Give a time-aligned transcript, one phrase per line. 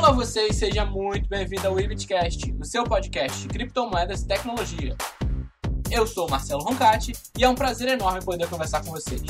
[0.00, 4.96] Olá você e seja muito bem-vindo ao Ibitcast, o seu podcast de criptomoedas e tecnologia.
[5.90, 9.20] Eu sou o Marcelo Roncati e é um prazer enorme poder conversar com vocês.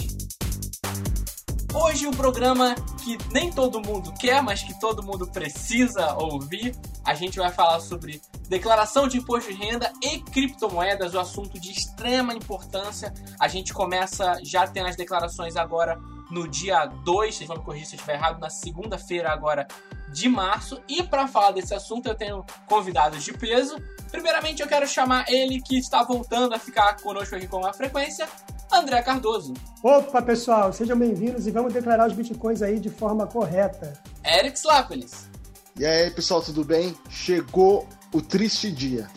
[1.75, 6.77] Hoje um programa que nem todo mundo quer, mas que todo mundo precisa ouvir.
[7.05, 11.73] A gente vai falar sobre declaração de imposto de renda e criptomoedas, o assunto de
[11.73, 13.13] extrema importância.
[13.41, 15.99] A gente começa já tendo as declarações agora
[16.31, 19.67] no dia 2, vocês vão me corrigir se eu estiver errado, na segunda-feira agora
[20.13, 20.81] de março.
[20.89, 23.77] E para falar desse assunto, eu tenho convidados de peso.
[24.11, 28.29] Primeiramente, eu quero chamar ele que está voltando a ficar conosco aqui com uma frequência,
[28.73, 29.55] André Cardoso.
[29.83, 34.01] Opa, pessoal, sejam bem-vindos e vamos declarar os bitcoins aí de forma correta.
[34.25, 35.29] Eric Slapelis.
[35.77, 36.97] E aí, pessoal, tudo bem?
[37.09, 39.09] Chegou o triste dia.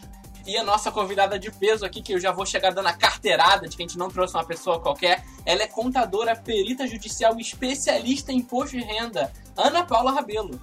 [0.46, 3.68] E a nossa convidada de peso aqui, que eu já vou chegar dando a carteirada
[3.68, 7.42] de que a gente não trouxe uma pessoa qualquer, ela é contadora, perita judicial e
[7.42, 10.60] especialista em imposto de renda, Ana Paula Rabelo.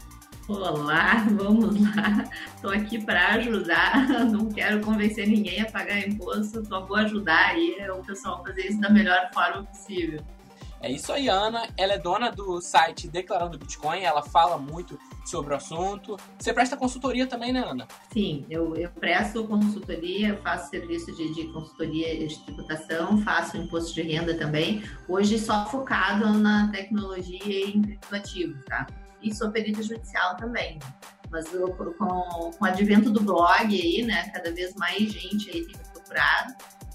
[0.51, 2.29] Olá, vamos lá.
[2.56, 4.09] Estou aqui para ajudar.
[4.33, 8.67] Não quero convencer ninguém a pagar imposto, só vou ajudar aí o pessoal a fazer
[8.67, 10.20] isso da melhor forma possível.
[10.83, 11.69] É isso aí, Ana.
[11.77, 16.17] Ela é dona do site Declarando Bitcoin, ela fala muito sobre o assunto.
[16.37, 17.87] Você presta consultoria também, né, Ana?
[18.12, 24.03] Sim, eu, eu presto consultoria, faço serviço de, de consultoria de tributação, faço imposto de
[24.03, 24.83] renda também.
[25.07, 28.87] Hoje só focado na tecnologia e em criptoativos, tá?
[29.23, 30.79] E sou perita judicial também.
[31.31, 35.65] Mas eu, com, com o advento do blog aí, né, cada vez mais gente aí
[35.65, 36.55] tem procurado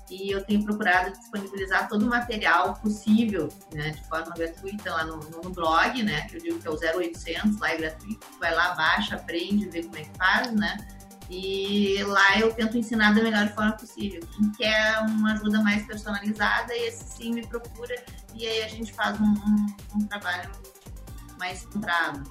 [0.09, 5.17] e eu tenho procurado disponibilizar todo o material possível, né, de forma gratuita lá no,
[5.17, 8.75] no, blog, né, que eu digo que é o 0800, lá é gratuito, vai lá,
[8.75, 10.77] baixa, aprende, vê como é que faz, né,
[11.29, 14.21] e lá eu tento ensinar da melhor forma possível.
[14.35, 17.95] Quem quer uma ajuda mais personalizada, esse sim me procura
[18.35, 19.65] e aí a gente faz um, um,
[19.95, 20.51] um trabalho
[21.37, 22.23] mais centrado.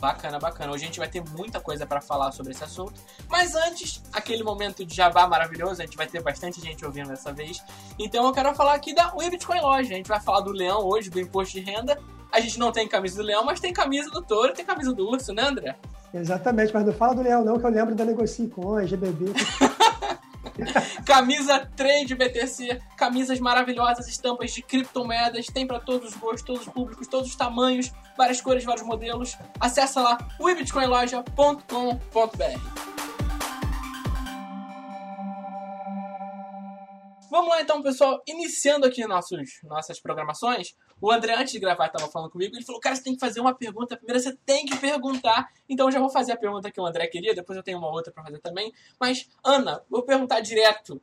[0.00, 0.72] Bacana, bacana.
[0.72, 3.00] Hoje a gente vai ter muita coisa para falar sobre esse assunto.
[3.30, 7.32] Mas antes, aquele momento de jabá maravilhoso, a gente vai ter bastante gente ouvindo dessa
[7.32, 7.62] vez.
[7.98, 9.94] Então eu quero falar aqui da Bitcoin Loja.
[9.94, 11.98] A gente vai falar do leão hoje, do imposto de renda.
[12.30, 15.08] A gente não tem camisa do leão, mas tem camisa do touro, tem camisa do
[15.08, 15.76] urso, né, André?
[16.12, 19.32] Exatamente, mas não fala do leão não, que eu lembro da Negociacon, GBB.
[21.04, 26.72] Camisa Trade BTC, camisas maravilhosas, estampas de criptomoedas, tem para todos os gostos, todos os
[26.72, 29.36] públicos, todos os tamanhos, várias cores, vários modelos.
[29.60, 32.84] Acesse lá webitcoinloja.com.br.
[37.30, 40.76] Vamos lá então, pessoal, iniciando aqui nossos, nossas programações.
[41.00, 42.54] O André, antes de gravar, estava falando comigo.
[42.54, 43.96] Ele falou: Cara, você tem que fazer uma pergunta.
[43.96, 45.50] Primeiro você tem que perguntar.
[45.68, 47.34] Então eu já vou fazer a pergunta que o André queria.
[47.34, 48.72] Depois eu tenho uma outra para fazer também.
[48.98, 51.00] Mas, Ana, vou perguntar direto.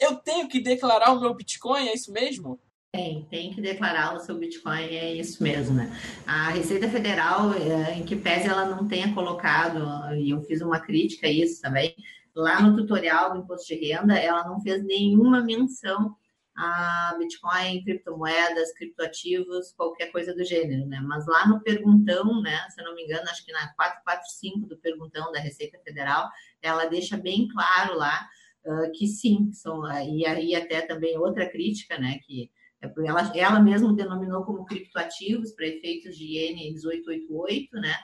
[0.00, 1.88] Eu tenho que declarar o meu Bitcoin?
[1.88, 2.58] É isso mesmo?
[2.94, 5.90] Tem, tem que declarar o seu Bitcoin, é isso mesmo, né?
[6.24, 10.78] A Receita Federal, é, em que pese ela não tenha colocado, e eu fiz uma
[10.78, 11.92] crítica a isso também,
[12.32, 16.14] lá no tutorial do imposto de renda, ela não fez nenhuma menção
[16.56, 21.00] a Bitcoin, criptomoedas, criptoativos, qualquer coisa do gênero, né?
[21.00, 24.78] Mas lá no perguntão, né, se eu não me engano, acho que na 445 do
[24.78, 26.28] perguntão da Receita Federal,
[26.62, 28.28] ela deixa bem claro lá
[28.64, 32.50] uh, que sim, são, e aí até também outra crítica, né, que
[32.84, 37.94] é ela, ela mesma denominou como criptoativos para efeitos de IN 1888, né?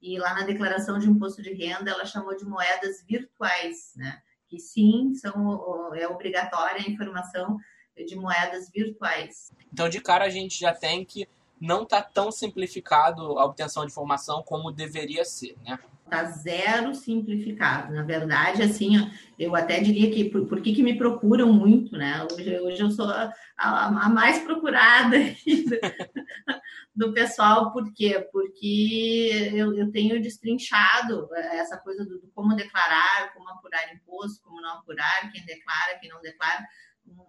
[0.00, 4.22] E lá na declaração de imposto de renda ela chamou de moedas virtuais, né?
[4.48, 7.58] Que sim, são é obrigatória a informação
[8.04, 9.52] de moedas virtuais.
[9.72, 11.28] Então, de cara, a gente já tem que
[11.60, 15.78] não está tão simplificado a obtenção de informação como deveria ser, né?
[16.04, 17.92] Está zero simplificado.
[17.92, 18.94] Na verdade, assim,
[19.38, 22.26] eu até diria que por, por que, que me procuram muito, né?
[22.32, 25.18] Hoje, hoje eu sou a, a, mais procurada
[26.96, 28.26] do, do, pessoal, por quê?
[28.32, 34.62] Porque eu, eu tenho destrinchado essa coisa do, do como declarar, como apurar imposto, como
[34.62, 36.64] não apurar, quem declara, quem não declara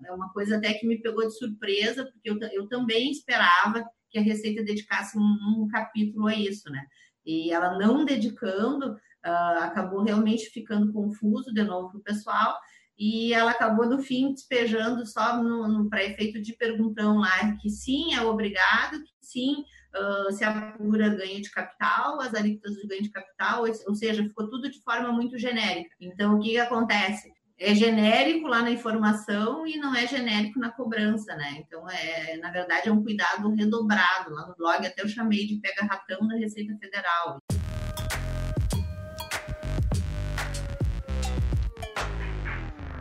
[0.06, 4.18] é uma coisa até que me pegou de surpresa, porque eu, eu também esperava que
[4.18, 6.86] a Receita dedicasse um, um capítulo a isso, né?
[7.26, 12.58] E ela não dedicando, uh, acabou realmente ficando confuso de novo para o pessoal,
[12.98, 17.70] e ela acabou, no fim, despejando só no, no para efeito de perguntão lá, que
[17.70, 19.64] sim, é obrigado, que sim,
[19.96, 24.50] uh, se apura ganho de capital, as alíquotas de ganho de capital, ou seja, ficou
[24.50, 25.96] tudo de forma muito genérica.
[26.02, 27.32] Então, o que, que acontece?
[27.60, 31.58] É genérico lá na informação e não é genérico na cobrança, né?
[31.60, 34.34] Então, é, na verdade, é um cuidado redobrado.
[34.34, 37.38] Lá no blog até eu chamei de pega-ratão da Receita Federal.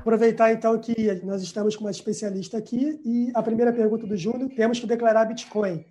[0.01, 4.49] Aproveitar então que nós estamos com uma especialista aqui e a primeira pergunta do Júlio,
[4.49, 5.85] temos que declarar Bitcoin.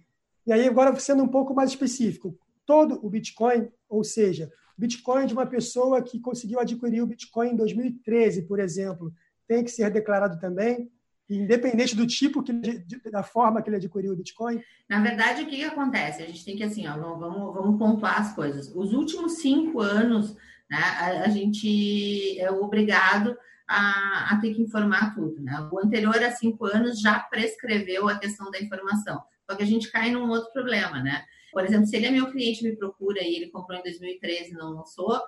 [0.45, 5.33] E aí agora sendo um pouco mais específico, todo o Bitcoin, ou seja, Bitcoin de
[5.33, 9.13] uma pessoa que conseguiu adquirir o Bitcoin em 2013, por exemplo,
[9.47, 10.89] tem que ser declarado também?
[11.29, 12.53] independente do tipo que
[13.11, 14.63] da forma que ele adquiriu o Bitcoin?
[14.87, 16.23] Na verdade, o que, que acontece?
[16.23, 18.73] A gente tem que assim, ó, vamos, vamos pontuar as coisas.
[18.73, 20.35] Os últimos cinco anos,
[20.69, 23.37] né, a, a gente é obrigado
[23.67, 25.41] a, a, ter que informar tudo.
[25.41, 25.69] Né?
[25.71, 29.21] O anterior a cinco anos já prescreveu a questão da informação.
[29.49, 31.25] Só que a gente cai num outro problema, né?
[31.51, 34.53] Por exemplo, se ele é meu cliente me procura e ele comprou em 2013 e
[34.53, 35.19] não lançou,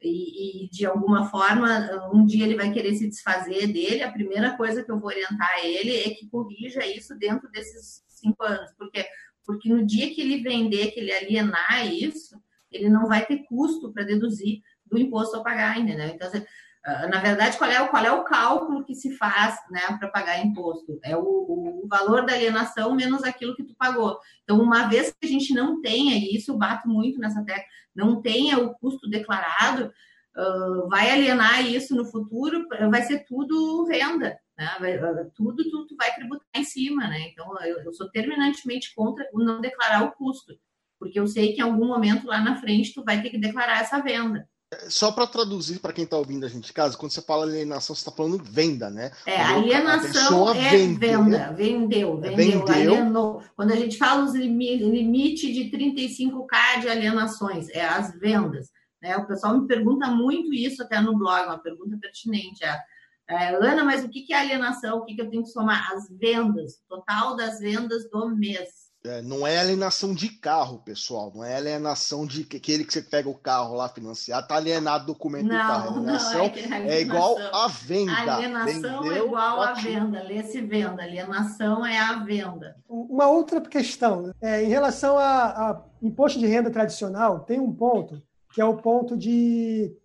[0.00, 4.56] e, e, de alguma forma um dia ele vai querer se desfazer dele, a primeira
[4.56, 9.06] coisa que eu vou orientar ele é que corrija isso dentro desses cinco anos, porque
[9.44, 12.40] porque no dia que ele vender, que ele alienar isso,
[12.70, 16.06] ele não vai ter custo para deduzir do imposto a pagar, entendeu?
[16.06, 16.42] Então, ah,
[16.84, 20.44] na verdade, qual é, o, qual é o cálculo que se faz né, para pagar
[20.44, 20.98] imposto?
[21.04, 24.18] É o, o, valor da alienação menos aquilo que tu pagou.
[24.42, 27.64] Então, uma vez que a gente não tenha, e isso eu bato muito nessa tecla,
[27.94, 29.92] não tenha o custo declarado,
[30.36, 34.36] uh, vai alienar isso no futuro, vai ser tudo venda.
[34.58, 34.68] Né?
[34.80, 34.98] Vai,
[35.36, 37.06] tudo tu, tu, vai tributar em cima.
[37.06, 37.28] Né?
[37.30, 40.58] Então, eu, eu sou terminantemente contra o não declarar o custo,
[40.98, 43.80] porque eu sei que em algum momento lá na frente tu vai ter que declarar
[43.80, 44.48] essa venda.
[44.88, 47.94] Só para traduzir para quem está ouvindo a gente em casa, quando você fala alienação,
[47.94, 49.10] você está falando venda, né?
[49.26, 51.24] É, alienação é vendeu.
[51.24, 53.42] venda, vendeu, vendeu, vendeu, alienou.
[53.54, 58.70] Quando a gente fala os limite, limite de 35k de alienações, é as vendas.
[59.00, 59.16] Né?
[59.16, 62.64] O pessoal me pergunta muito isso até no blog, uma pergunta pertinente.
[62.64, 62.80] É,
[63.28, 64.98] é, Ana, mas o que é alienação?
[64.98, 65.92] O que eu tenho que somar?
[65.92, 68.81] As vendas, total das vendas do mês.
[69.04, 71.32] É, não é alienação de carro, pessoal.
[71.34, 75.04] Não é alienação de que aquele que você pega o carro lá financiar, tá alienado
[75.04, 75.96] o documento não, do carro.
[75.96, 78.12] Alienação, não, é, alienação é igual a venda.
[78.12, 80.22] Alienação é Vendeu, é igual a venda.
[80.22, 81.02] Lê-se venda.
[81.02, 82.76] Alienação é a venda.
[82.88, 84.32] Uma outra questão.
[84.40, 88.22] É, em relação a, a imposto de renda tradicional, tem um ponto
[88.52, 89.96] que é o ponto de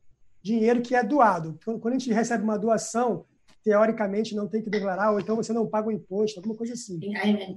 [0.41, 1.59] dinheiro que é doado.
[1.63, 3.25] Quando a gente recebe uma doação,
[3.67, 7.01] teoricamente não tem que declarar, ou então você não paga o imposto, alguma coisa assim.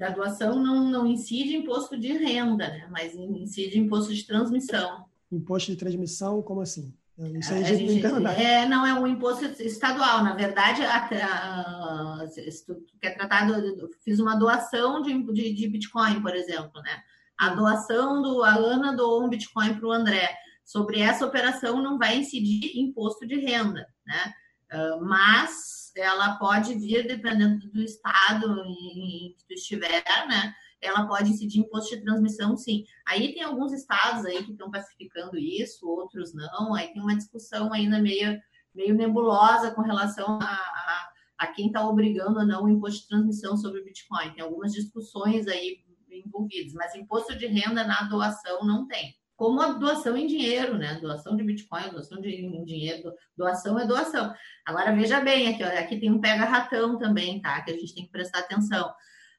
[0.03, 2.89] A doação não, não incide imposto de renda, né?
[2.91, 5.05] mas incide imposto de transmissão.
[5.31, 6.93] Imposto de transmissão, como assim?
[7.39, 10.25] Isso aí a gente, não é, não é um imposto estadual.
[10.25, 15.69] Na verdade, a, a, se tu quer tratar, do, fiz uma doação de, de, de,
[15.69, 17.03] Bitcoin, por exemplo, né?
[17.39, 20.35] A doação do a Ana doou um Bitcoin para o André.
[20.65, 24.35] Sobre essa operação não vai incidir imposto de renda, né?
[24.72, 30.55] Uh, mas ela pode vir, dependendo do estado em que tu estiver, né?
[30.81, 32.84] Ela pode incidir imposto de transmissão, sim.
[33.06, 36.75] Aí tem alguns estados aí que estão pacificando isso, outros não.
[36.75, 38.40] Aí tem uma discussão ainda meio,
[38.75, 43.08] meio nebulosa com relação a, a, a quem está obrigando ou não o imposto de
[43.08, 44.32] transmissão sobre o Bitcoin.
[44.32, 49.72] Tem algumas discussões aí envolvidas, mas imposto de renda na doação não tem como a
[49.72, 51.00] doação em dinheiro, né?
[51.00, 54.34] Doação de Bitcoin, doação de em dinheiro, doação é doação.
[54.66, 57.58] Agora veja bem, aqui, ó, aqui tem um pega-ratão também, tá?
[57.62, 58.92] Que a gente tem que prestar atenção.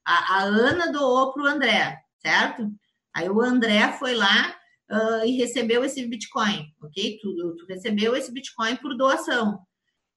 [0.04, 2.68] A, a Ana doou para o André, certo?
[3.14, 4.58] Aí o André foi lá
[4.90, 7.20] uh, e recebeu esse Bitcoin, ok?
[7.22, 9.60] Tu, tu recebeu esse Bitcoin por doação.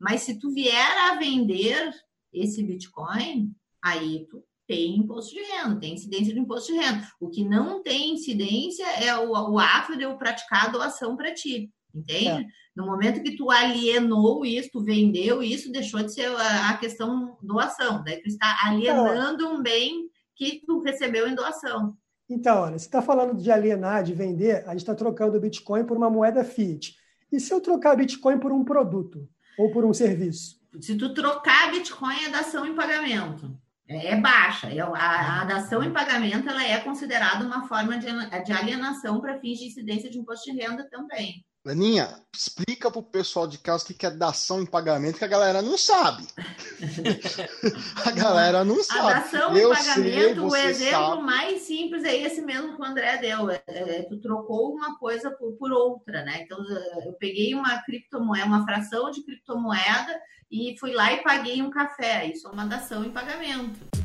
[0.00, 1.92] Mas se tu vier a vender
[2.32, 7.06] esse Bitcoin, aí tu tem imposto de renda, tem incidência de imposto de renda.
[7.20, 11.34] O que não tem incidência é o, o ato de eu praticar a doação para
[11.34, 12.42] ti, entende?
[12.42, 12.46] É.
[12.74, 17.38] No momento que tu alienou isso, tu vendeu isso, deixou de ser a, a questão
[17.42, 18.02] doação.
[18.02, 21.96] Daí tu está alienando então, um bem que tu recebeu em doação.
[22.28, 25.84] Então, olha, você está falando de alienar, de vender, a gente está trocando o Bitcoin
[25.84, 26.96] por uma moeda fiat.
[27.30, 30.58] E se eu trocar Bitcoin por um produto ou por um serviço?
[30.80, 33.56] Se tu trocar Bitcoin é dação em pagamento.
[33.94, 34.68] É, baixa.
[34.94, 38.06] A, a dação em pagamento ela é considerada uma forma de,
[38.44, 41.44] de alienação para fins de incidência de imposto de renda também.
[41.66, 45.28] Aninha, explica para o pessoal de casa o que é dação em pagamento, que a
[45.28, 46.26] galera não sabe.
[48.04, 49.00] a galera não sabe.
[49.00, 51.22] A dação Eu em pagamento, sei, o exemplo sabe.
[51.22, 53.50] mais simples é esse mesmo que o André deu.
[53.50, 56.42] É, é, tu trocou uma coisa por, por, outra, né?
[56.42, 56.58] Então,
[57.06, 62.26] eu peguei uma criptomoeda, uma fração de criptomoeda e fui lá e paguei um café.
[62.26, 64.03] Isso é uma dação em pagamento.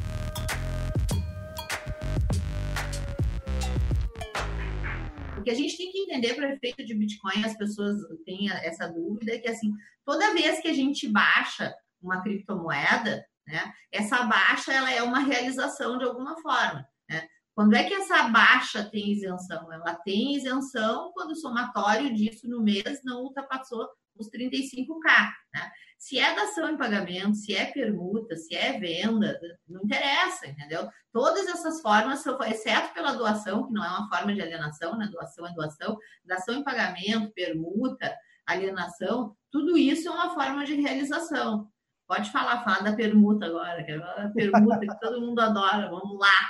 [5.39, 9.39] Porque a gente tem que entender para efeito de Bitcoin, as pessoas têm essa dúvida,
[9.39, 9.74] que assim,
[10.05, 15.98] toda vez que a gente baixa uma criptomoeda, né, essa baixa ela é uma realização
[15.98, 16.86] de alguma forma.
[17.10, 17.25] Né?
[17.55, 19.72] Quando é que essa baixa tem isenção?
[19.72, 23.88] Ela tem isenção quando o somatório disso no mês não ultrapassou
[24.19, 25.71] os 35K, né?
[25.97, 30.89] Se é dação em pagamento, se é permuta, se é venda, não interessa, entendeu?
[31.11, 35.09] Todas essas formas, exceto pela doação, que não é uma forma de alienação, né?
[35.11, 38.15] Doação é doação, dação em pagamento, permuta,
[38.47, 41.67] alienação, tudo isso é uma forma de realização.
[42.07, 46.17] Pode falar, falar da permuta agora, que é a permuta que todo mundo adora, vamos
[46.17, 46.49] lá.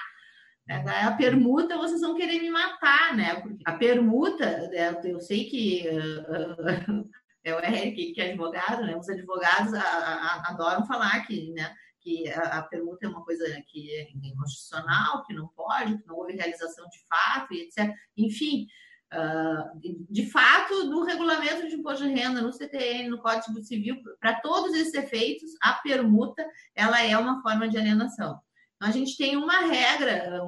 [0.69, 3.41] É, a permuta, vocês vão querer me matar, né?
[3.41, 7.09] Porque a permuta, né, eu sei que uh,
[7.43, 8.95] é o R que, é advogado, né?
[8.95, 11.73] Os advogados a, a, adoram falar que, né?
[12.01, 16.15] Que a, a, permuta é uma coisa que é inconstitucional, que não pode, que não
[16.15, 17.93] houve realização de fato, e etc.
[18.17, 18.67] Enfim,
[19.13, 19.79] uh,
[20.09, 24.73] de fato, no regulamento de imposto de renda, no CTN, no Código Civil, para todos
[24.73, 28.39] esses efeitos, a permuta ela é uma forma de alienação.
[28.79, 30.41] Então, a gente tem uma regra,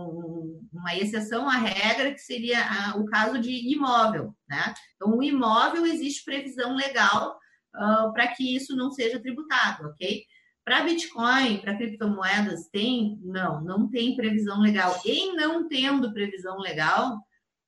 [0.71, 2.63] uma exceção à regra, que seria
[2.95, 4.33] o caso de imóvel.
[4.49, 4.73] Né?
[4.95, 7.37] Então, o imóvel existe previsão legal
[7.75, 10.23] uh, para que isso não seja tributado, ok?
[10.63, 13.19] Para Bitcoin, para criptomoedas, tem?
[13.21, 14.97] Não, não tem previsão legal.
[15.05, 17.17] Em não tendo previsão legal,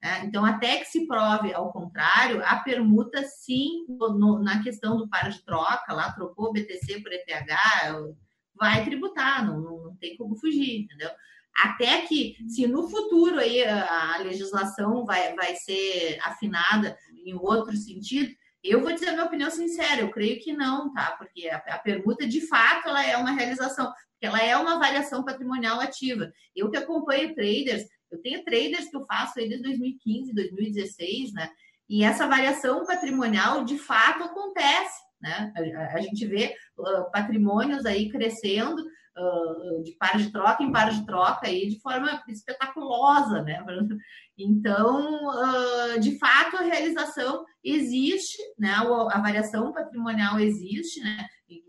[0.02, 0.24] né?
[0.24, 5.28] então até que se prove ao contrário, a permuta sim, no, na questão do par
[5.28, 8.16] de troca, lá trocou BTC por ETH,
[8.54, 11.10] vai tributar, não, não tem como fugir, entendeu?
[11.56, 18.34] Até que, se no futuro aí a legislação vai, vai ser afinada em outro sentido,
[18.62, 21.14] eu vou dizer a minha opinião sincera, eu creio que não, tá?
[21.18, 25.22] Porque a, a permuta, de fato, ela é uma realização, porque ela é uma variação
[25.22, 26.32] patrimonial ativa.
[26.56, 31.50] Eu que acompanho traders, eu tenho traders que eu faço aí desde 2015, 2016, né?
[31.88, 34.98] E essa variação patrimonial, de fato, acontece.
[35.24, 35.50] Né?
[35.56, 40.90] A, a gente vê uh, patrimônios aí crescendo uh, de par de troca em par
[40.90, 43.64] de troca aí de forma espetaculosa, né?
[44.36, 48.74] Então, uh, de fato, a realização existe, né?
[48.74, 51.24] A, variação patrimonial existe, né?
[51.48, 51.62] E,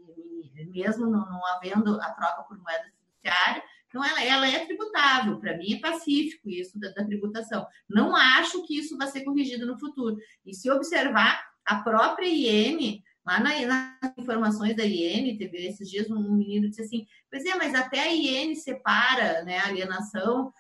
[0.56, 5.40] e mesmo não, não, havendo a troca por moeda fiduciária, então ela, ela é tributável.
[5.40, 7.68] Para mim é pacífico isso da, da tributação.
[7.88, 10.18] Não acho que isso vai ser corrigido no futuro.
[10.44, 16.10] E se observar a própria IN Lá na, nas informações da IN, teve esses dias
[16.10, 20.54] um menino disse assim: Pois é, mas até a IN separa né, a alienação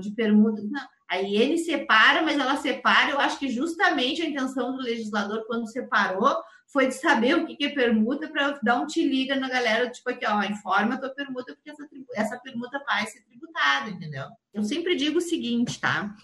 [0.00, 0.62] de permuta.
[0.62, 5.44] Não, a IN separa, mas ela separa, eu acho que justamente a intenção do legislador,
[5.46, 6.36] quando separou,
[6.70, 10.10] foi de saber o que, é permuta para dar um te liga na galera, tipo
[10.10, 14.26] aqui, ó, informa a tua permuta, porque essa, essa permuta vai ser tributada, entendeu?
[14.52, 16.14] Eu sempre digo o seguinte, tá?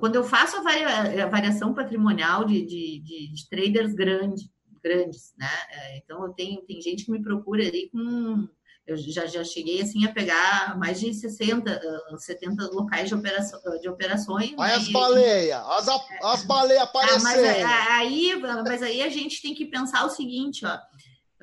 [0.00, 4.48] Quando eu faço a, varia, a variação patrimonial de, de, de, de traders grandes,
[4.84, 5.48] grandes, né?
[5.70, 8.46] É, então eu tenho tem gente que me procura ali com
[8.86, 11.80] eu já, já cheguei assim a pegar mais de 60,
[12.18, 14.52] 70 locais de, operação, de operações.
[14.58, 14.74] Olha né?
[14.74, 15.88] as baleias, as,
[16.22, 17.26] as baleias aparecendo.
[17.26, 20.78] Ah, mas aí, mas aí a gente tem que pensar o seguinte, ó.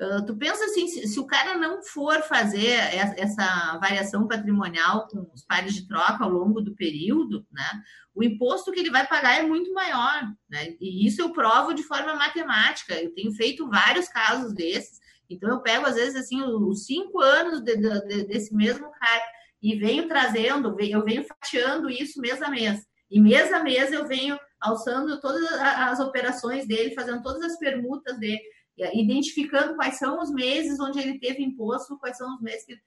[0.02, 2.72] Uh, tu pensa assim, se, se, o cara não for fazer
[3.16, 7.82] essa variação patrimonial com os pares de troca ao longo do período, né?
[8.14, 10.74] o imposto que ele vai pagar é muito maior, né?
[10.80, 12.94] E isso eu provo de forma matemática.
[12.94, 15.00] Eu tenho feito vários casos desses.
[15.30, 19.22] Então eu pego às vezes assim os cinco anos de, de, desse mesmo cara
[19.62, 22.84] e venho trazendo, eu venho fatiando isso mês a mês.
[23.10, 28.18] E mês a mês eu venho alçando todas as operações dele, fazendo todas as permutas
[28.18, 28.42] dele,
[28.76, 32.78] identificando quais são os meses onde ele teve imposto, quais são os meses que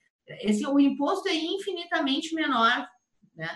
[0.41, 2.87] esse o imposto é infinitamente menor
[3.35, 3.49] né?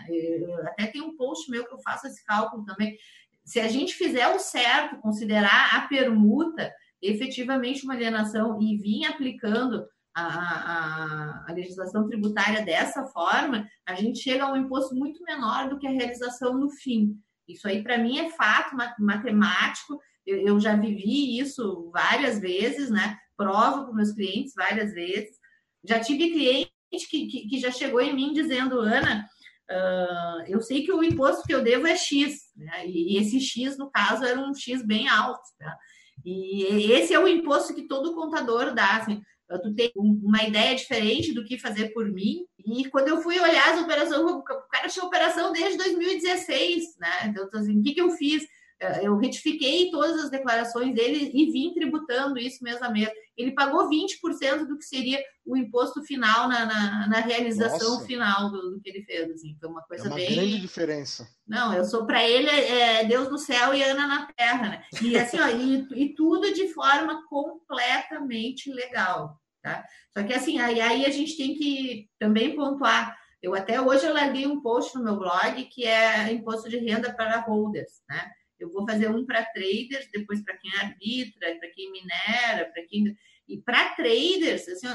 [0.66, 2.98] Até tem um post meu que eu faço esse cálculo também.
[3.46, 6.72] Se a gente fizer o certo, considerar a permuta
[7.02, 14.20] efetivamente uma alienação e vir aplicando a, a, a, legislação tributária dessa forma, a gente
[14.20, 17.18] chega a um imposto muito menor do que a realização no fim.
[17.48, 20.00] Isso aí, para mim, é fato matemático.
[20.30, 23.18] Eu, eu, já vivi isso várias vezes, né?
[23.36, 25.38] Provo para meus clientes várias vezes.
[25.84, 29.26] Já tive cliente que, que, que já chegou em mim dizendo, Ana,
[29.70, 32.88] Uh, eu sei que o imposto que eu devo é X, né?
[32.88, 35.44] e esse X, no caso, era um X bem alto.
[35.60, 35.78] Tá?
[36.26, 38.98] E esse é o imposto que todo contador dá.
[38.98, 39.22] Assim,
[39.62, 42.46] tu tem uma ideia diferente do que fazer por mim.
[42.66, 47.28] E quando eu fui olhar as operações, o cara tinha operação desde 2016, né?
[47.28, 48.44] Então, assim, o que, que eu fiz?
[48.82, 53.10] Eh, eu retifiquei todas as declarações dele e vim tributando isso mês a mês.
[53.36, 58.06] Ele pagou 20% do que seria o imposto final na, na, na realização Nossa.
[58.06, 59.30] final do, do, que ele fez.
[59.32, 59.56] Assim.
[59.60, 60.34] Foi uma coisa é uma bem.
[60.34, 61.28] grande diferença.
[61.46, 64.84] Não, eu sou para ele é, Deus no céu e Ana na terra, né?
[65.02, 69.40] E assim, ó, e, e tudo de forma completamente legal.
[69.62, 69.84] Tá?
[70.18, 73.18] Só que assim, aí, aí a gente tem que também pontuar.
[73.42, 77.14] Eu até hoje eu larguei um post no meu blog que é imposto de renda
[77.14, 78.32] para holders, né?
[78.60, 83.16] Eu vou fazer um para traders, depois para quem arbitra, para quem minera, para quem.
[83.48, 84.88] E para traders, assim,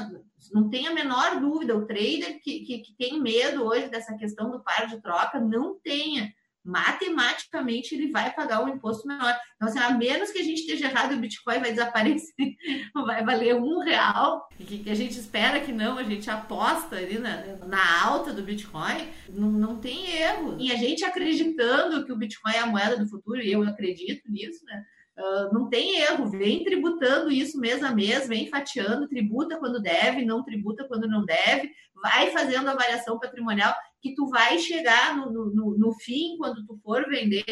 [0.53, 4.49] não tem a menor dúvida, o trader que, que, que, tem medo hoje dessa questão
[4.49, 6.33] do par de troca, não tenha
[6.65, 9.37] matematicamente ele vai pagar um imposto menor.
[9.55, 12.33] Então, assim, a menos que a gente esteja errado o Bitcoin vai desaparecer,
[13.05, 17.57] vai valer um real, que a gente espera que não, a gente aposta ali na,
[17.67, 20.57] na alta do Bitcoin, não, não tem erro.
[20.59, 24.29] E a gente acreditando que o Bitcoin é a moeda do futuro, e eu acredito
[24.31, 24.83] nisso, né?
[25.17, 30.25] Uh, não tem erro, vem tributando isso mês a mês, vem fatiando, tributa quando deve,
[30.25, 35.31] não tributa quando não deve, vai fazendo a variação patrimonial que tu vai chegar no,
[35.31, 37.45] no, no fim, quando tu for vender,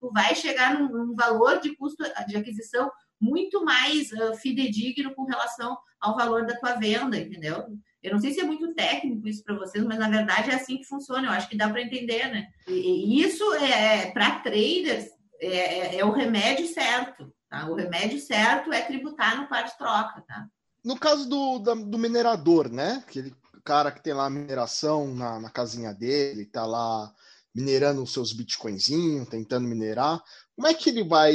[0.00, 2.90] tu vai chegar num, num valor de custo de aquisição
[3.20, 7.64] muito mais uh, fidedigno com relação ao valor da tua venda, entendeu?
[8.02, 10.78] Eu não sei se é muito técnico isso para vocês, mas na verdade é assim
[10.78, 11.26] que funciona.
[11.26, 12.48] Eu acho que dá para entender, né?
[12.68, 17.32] E, e isso é, é para traders é, é, é, o remédio certo.
[17.48, 17.68] Tá?
[17.68, 20.46] O remédio certo é tributar no par de troca, tá?
[20.84, 23.02] No caso do, da, do minerador, né?
[23.08, 23.34] Que ele
[23.68, 27.12] cara que tem lá a mineração na, na casinha dele, tá lá
[27.54, 30.22] minerando os seus bitcoinzinhos, tentando minerar.
[30.56, 31.34] Como é que ele vai,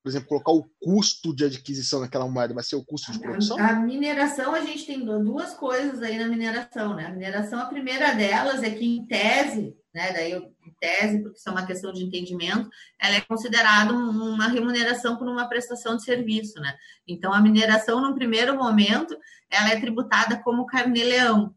[0.00, 2.54] por exemplo, colocar o custo de adquisição daquela moeda?
[2.54, 3.58] Vai ser o custo de produção?
[3.58, 7.06] A, a mineração, a gente tem duas coisas aí na mineração, né?
[7.06, 10.12] A mineração, a primeira delas é que, em tese, né?
[10.12, 12.68] Daí, em tese, porque isso é uma questão de entendimento,
[13.00, 16.76] ela é considerada uma remuneração por uma prestação de serviço, né?
[17.06, 19.16] Então, a mineração, num primeiro momento,
[19.50, 21.54] ela é tributada como carnê-leão,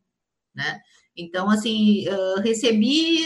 [0.56, 0.82] né?
[1.16, 2.06] Então, assim,
[2.42, 3.24] recebi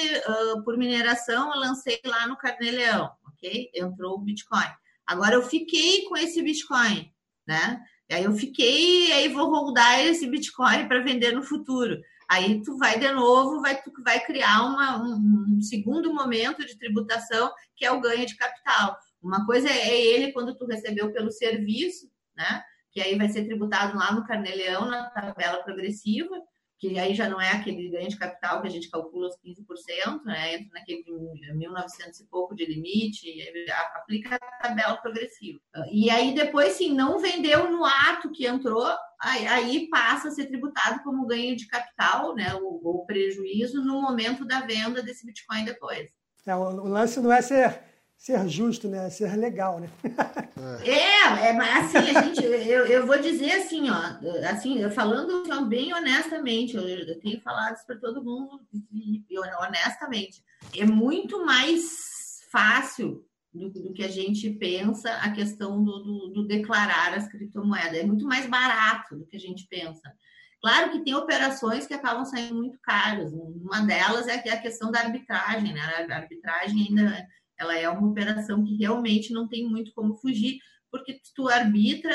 [0.64, 3.70] por mineração, lancei lá no carnê-leão, ok?
[3.74, 4.70] Entrou o Bitcoin.
[5.06, 7.12] Agora eu fiquei com esse Bitcoin,
[7.48, 7.80] né?
[8.10, 12.02] E aí eu fiquei, aí vou rodar esse Bitcoin para vender no futuro.
[12.30, 16.78] Aí tu vai de novo, vai, tu vai criar uma, um, um segundo momento de
[16.78, 18.98] tributação, que é o ganho de capital.
[19.22, 22.64] Uma coisa é ele quando tu recebeu pelo serviço, né?
[22.92, 26.36] Que aí vai ser tributado lá no Carneleão, na tabela progressiva,
[26.88, 30.24] que aí já não é aquele ganho de capital que a gente calcula os 15%,
[30.24, 30.56] né?
[30.56, 33.28] Entra naquele 1.900 e pouco de limite,
[33.96, 35.60] aplica a tabela progressiva.
[35.92, 38.88] E aí depois, sim, não vendeu no ato que entrou,
[39.20, 42.54] aí, passa a ser tributado como ganho de capital, né?
[42.56, 46.10] O, prejuízo no momento da venda desse Bitcoin depois.
[46.46, 47.80] É, o lance não é ser
[48.18, 49.10] ser justo, né?
[49.10, 49.90] Ser legal, né?
[50.86, 55.94] é, é assim, a gente, eu, eu vou dizer assim, ó, assim, falando assim, bem
[55.94, 58.62] honestamente, eu, eu tenho falado isso para todo mundo,
[59.60, 60.44] honestamente,
[60.76, 66.48] é muito mais fácil do, do, que a gente pensa a questão do, do, do
[66.48, 70.14] declarar as criptomoedas, é muito mais barato do que a gente pensa.
[70.62, 73.32] Claro que tem operações que acabam saindo muito caras.
[73.32, 75.80] Uma delas é a questão da arbitragem, né?
[76.10, 80.60] A arbitragem ainda ela é uma operação que realmente não tem muito como fugir,
[80.92, 82.14] porque tu arbitra,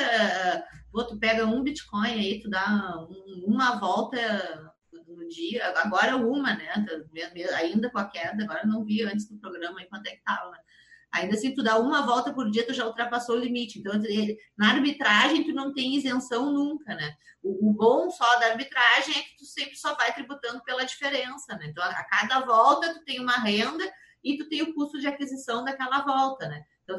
[0.91, 3.07] pô, tu pega um Bitcoin aí, tu dá
[3.47, 4.73] uma volta
[5.07, 6.69] no dia, agora uma, né?
[7.57, 10.51] Ainda com a queda, agora não vi antes do programa aí quanto é que tava,
[10.51, 10.59] né?
[11.13, 13.81] Ainda assim, tu dá uma volta por dia, tu já ultrapassou o limite.
[13.81, 13.93] Então,
[14.57, 17.17] na arbitragem, tu não tem isenção nunca, né?
[17.43, 21.57] O, o, bom só da arbitragem é que tu sempre só vai tributando pela diferença,
[21.57, 21.67] né?
[21.67, 23.85] Então, a cada volta, tu tem uma renda
[24.23, 26.63] e tu tem o custo de aquisição daquela volta, né?
[26.85, 26.99] Então,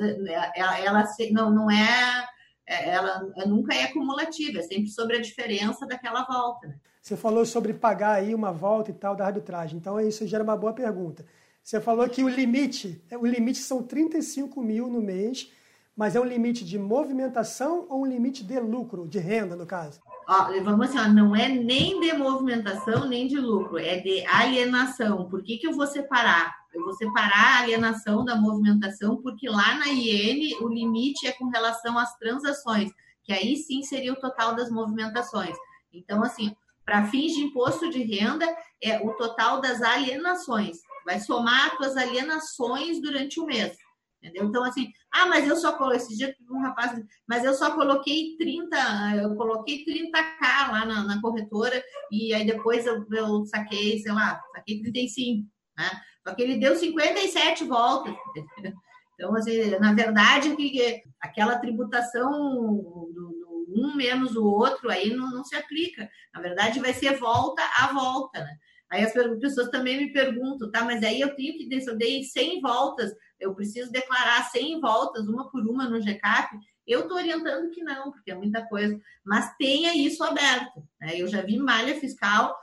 [0.55, 2.25] ela, ela não, não é,
[2.67, 6.67] é ela nunca é cumulativa, é sempre sobre a diferença daquela volta.
[6.67, 6.75] Né?
[7.01, 10.55] Você falou sobre pagar aí uma volta e tal da arbitragem, então isso gera uma
[10.55, 11.25] boa pergunta.
[11.63, 15.51] Você falou que o limite, o limite são 35 mil no mês,
[15.95, 19.99] mas é um limite de movimentação ou um limite de lucro, de renda, no caso?
[20.27, 25.29] Ó, vamos assim, ó, não é nem de movimentação, nem de lucro, é de alienação.
[25.29, 26.60] Por que, que eu vou separar?
[26.73, 31.49] Eu vou separar a alienação da movimentação, porque lá na IN o limite é com
[31.49, 32.91] relação às transações,
[33.23, 35.55] que aí sim seria o total das movimentações.
[35.93, 36.55] Então, assim,
[36.85, 38.45] para fins de imposto de renda,
[38.81, 40.77] é o total das alienações.
[41.05, 43.75] Vai somar as tuas alienações durante o mês.
[44.21, 44.45] Entendeu?
[44.45, 48.35] Então, assim, ah, mas eu só coloquei, esse dia um rapaz, mas eu só coloquei
[48.37, 48.77] 30,
[49.19, 54.39] eu coloquei 30k lá na, na corretora e aí depois eu, eu, saquei, sei lá,
[54.53, 55.89] saquei 35, né?
[56.27, 58.13] Só que ele deu 57 voltas.
[59.13, 63.41] Então, assim, na verdade, que aquela tributação do, do,
[63.75, 66.09] um menos o outro aí não, não se aplica.
[66.33, 68.57] Na verdade, vai ser volta a volta, né?
[68.91, 72.23] Aí as pessoas também me perguntam, tá, mas aí eu tenho que, se eu dei
[72.23, 76.57] 100 voltas, eu preciso declarar 100 voltas, uma por uma no GCAP?
[76.85, 80.83] Eu estou orientando que não, porque é muita coisa, mas tenha isso aberto.
[80.99, 81.13] Né?
[81.15, 82.53] Eu já vi malha fiscal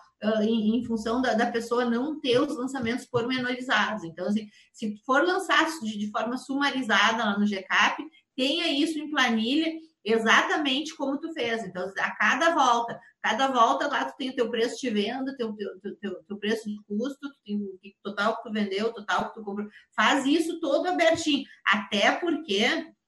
[0.43, 4.05] em, em, função da, da, pessoa não ter os lançamentos pormenorizados.
[4.05, 8.03] Então, assim, se for lançar de, de forma sumarizada lá no GCAP,
[8.37, 9.73] tenha isso em planilha
[10.11, 11.65] exatamente como tu fez.
[11.65, 15.55] Então, a cada volta, cada volta lá tu tem o teu preço de venda, teu,
[15.55, 19.29] teu, teu, teu preço de custo, tu tem o total que tu vendeu, o total
[19.29, 19.69] que tu comprou.
[19.95, 21.45] Faz isso todo abertinho.
[21.67, 22.65] Até porque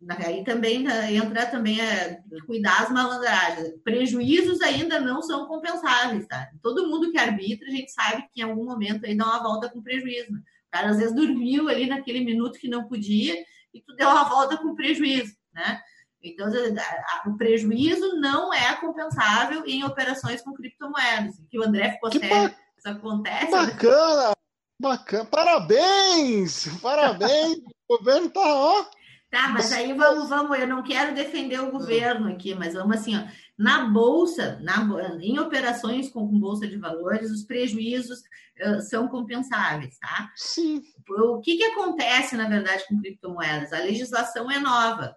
[0.08, 3.74] aí também entra também a cuidar as malandragens.
[3.82, 6.48] Prejuízos ainda não são compensáveis, tá?
[6.62, 9.68] Todo mundo que arbitra, a gente sabe que em algum momento aí dá uma volta
[9.68, 10.32] com prejuízo.
[10.32, 13.34] O cara às vezes dormiu ali naquele minuto que não podia
[13.74, 15.80] e tu deu uma volta com prejuízo, né?
[16.22, 16.48] Então,
[17.26, 21.36] o prejuízo não é compensável em operações com criptomoedas.
[21.50, 22.54] Que o André ficou sério.
[22.76, 23.46] Isso acontece.
[23.46, 24.32] Que bacana!
[24.78, 25.24] Bacana!
[25.24, 26.68] Parabéns!
[26.80, 27.58] Parabéns!
[27.88, 28.84] o governo tá, ó.
[29.30, 30.58] Tá, mas aí vamos, vamos.
[30.58, 33.22] Eu não quero defender o governo aqui, mas vamos assim, ó.
[33.56, 34.84] Na bolsa, na,
[35.20, 40.32] em operações com, com bolsa de valores, os prejuízos uh, são compensáveis, tá?
[40.34, 40.82] Sim.
[41.08, 43.72] O que, que acontece, na verdade, com criptomoedas?
[43.72, 45.14] A legislação é nova.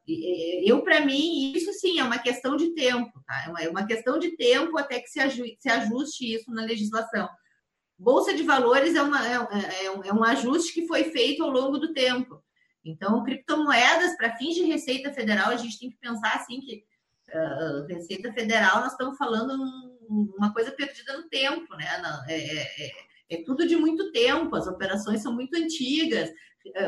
[0.63, 3.45] Eu, para mim, isso sim é uma questão de tempo, tá?
[3.45, 6.63] É uma, é uma questão de tempo até que se ajuste, se ajuste isso na
[6.63, 7.27] legislação.
[7.97, 11.79] Bolsa de valores é, uma, é, é, é um ajuste que foi feito ao longo
[11.79, 12.42] do tempo.
[12.85, 16.83] Então, criptomoedas, para fins de Receita Federal, a gente tem que pensar assim que
[17.29, 19.53] uh, Receita Federal, nós estamos falando
[20.09, 21.85] um, uma coisa perdida no tempo, né?
[22.27, 22.91] É, é, é,
[23.29, 26.29] é, tudo de muito tempo, as operações são muito antigas.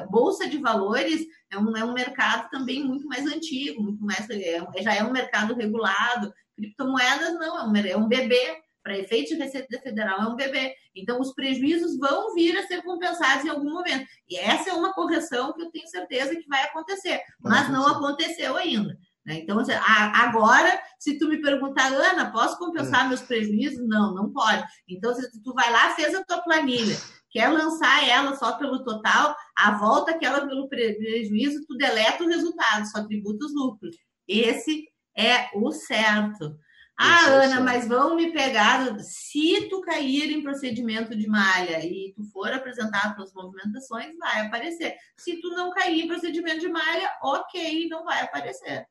[0.10, 4.62] Bolsa de valores é um, é um mercado também muito mais antigo, muito mais é,
[4.81, 6.34] já é um mercado regulado.
[6.55, 10.76] Criptomoedas não, é um, é um bebê para efeito de Receita Federal é um bebê.
[10.95, 14.06] Então, os prejuízos vão vir a ser compensados em algum momento.
[14.30, 18.56] E essa é uma correção que eu tenho certeza que vai acontecer, mas não aconteceu
[18.56, 18.95] ainda.
[19.26, 19.39] Né?
[19.39, 23.08] Então, assim, agora, se tu me perguntar, Ana, posso compensar é.
[23.08, 23.88] meus prejuízos?
[23.88, 24.63] Não, não pode.
[24.88, 26.95] Então, se tu vai lá, fez a tua planilha,
[27.32, 32.86] quer lançar ela só pelo total, a volta aquela pelo prejuízo, tu deleta o resultado,
[32.86, 33.95] só tributa os lucros.
[34.28, 36.56] Esse é o certo.
[36.97, 38.97] Ah, Ana, mas vão me pegar.
[38.99, 44.95] Se tu cair em procedimento de malha e tu for apresentar tuas movimentações, vai aparecer.
[45.17, 48.88] Se tu não cair em procedimento de malha, ok, não vai aparecer.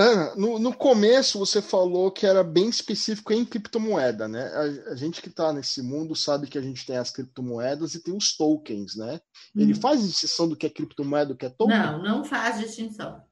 [0.00, 4.46] Ana, no, no, começo você falou que era bem específico em criptomoeda, né?
[4.54, 8.02] A, a gente que está nesse mundo sabe que a gente tem as criptomoedas e
[8.02, 9.20] tem os tokens, né?
[9.54, 9.80] Ele hum.
[9.80, 11.76] faz distinção do que é criptomoeda e do que é token?
[11.76, 13.22] Não, não faz distinção.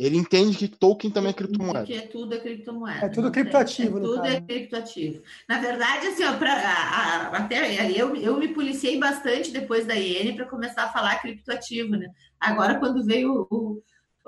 [0.00, 1.84] Ele entende que token também é criptomoeda.
[1.84, 3.06] Que é tudo é criptomoeda.
[3.06, 3.98] É tudo criptoativo.
[3.98, 5.22] É, tudo é criptoativo.
[5.48, 9.94] Na verdade, assim, ó, pra, a, a, até eu, eu me policiei bastante depois da
[9.94, 12.08] IN para começar a falar criptoativo, né?
[12.40, 13.82] Agora, quando veio o,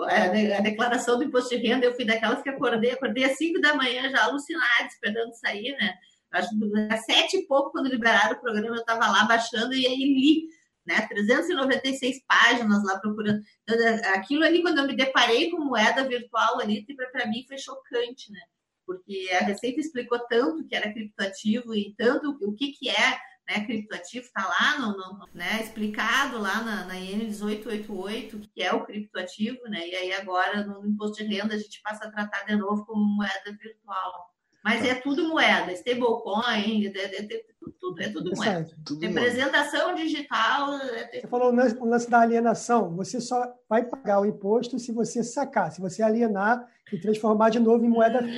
[0.04, 3.74] a declaração do imposto de renda, eu fui daquelas que acordei, acordei às 5 da
[3.74, 5.94] manhã já alucinada, esperando sair, né?
[6.32, 9.86] Acho que às sete e pouco, quando liberaram o programa, eu estava lá baixando e
[9.86, 10.46] aí li,
[10.86, 11.06] né?
[11.06, 13.42] 396 páginas lá procurando.
[13.62, 17.58] Então, é, aquilo ali, quando eu me deparei com moeda virtual ali, para mim foi
[17.58, 18.40] chocante, né?
[18.86, 23.64] Porque a Receita explicou tanto que era criptoativo e tanto o que, que é né,
[23.64, 28.84] criptoativo, está lá no, no, né, explicado lá na, na IN 1888, que é o
[28.84, 29.88] criptoativo, né?
[29.88, 33.04] E aí agora no imposto de renda a gente passa a tratar de novo como
[33.04, 34.32] moeda virtual.
[34.64, 34.88] Mas tá.
[34.88, 37.44] é tudo moeda, stablecoin, é, é, é,
[37.80, 38.70] tudo, é tudo moeda.
[38.86, 40.02] Tudo Representação moeda.
[40.02, 40.74] digital.
[40.74, 41.20] É...
[41.20, 42.94] Você falou o lance da alienação.
[42.94, 47.58] Você só vai pagar o imposto se você sacar, se você alienar e transformar de
[47.58, 48.20] novo em moeda.
[48.20, 48.30] Não,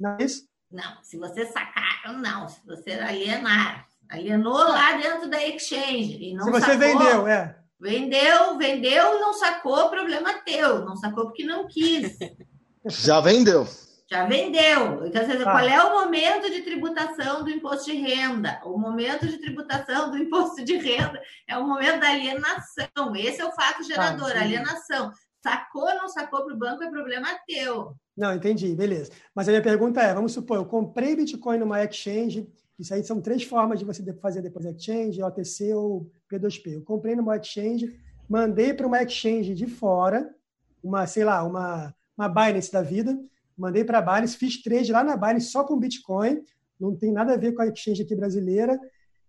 [0.00, 0.44] não é isso?
[0.70, 2.48] Não, se você sacar, não.
[2.48, 3.86] Se você alienar.
[4.12, 6.18] Alienou lá dentro da exchange.
[6.20, 7.56] E não Se você sacou, vendeu, é.
[7.80, 10.84] Vendeu, vendeu, não sacou, problema teu.
[10.84, 12.18] Não sacou porque não quis.
[12.84, 13.66] Já vendeu.
[14.10, 15.06] Já vendeu.
[15.06, 15.52] Então, seja, ah.
[15.52, 18.60] qual é o momento de tributação do imposto de renda?
[18.66, 23.16] O momento de tributação do imposto de renda é o momento da alienação.
[23.16, 25.10] Esse é o fato gerador, ah, alienação.
[25.42, 27.94] Sacou ou não sacou para o banco é problema teu.
[28.14, 29.10] Não, entendi, beleza.
[29.34, 32.46] Mas a minha pergunta é: vamos supor, eu comprei Bitcoin numa exchange,
[32.82, 36.72] isso aí são três formas de você fazer depois exchange, OTC ou P2P.
[36.72, 37.96] Eu comprei numa exchange,
[38.28, 40.34] mandei para uma exchange de fora,
[40.82, 43.16] uma, sei lá, uma, uma Binance da vida,
[43.56, 46.42] mandei para a Binance, fiz trade lá na Binance só com Bitcoin,
[46.78, 48.76] não tem nada a ver com a exchange aqui brasileira.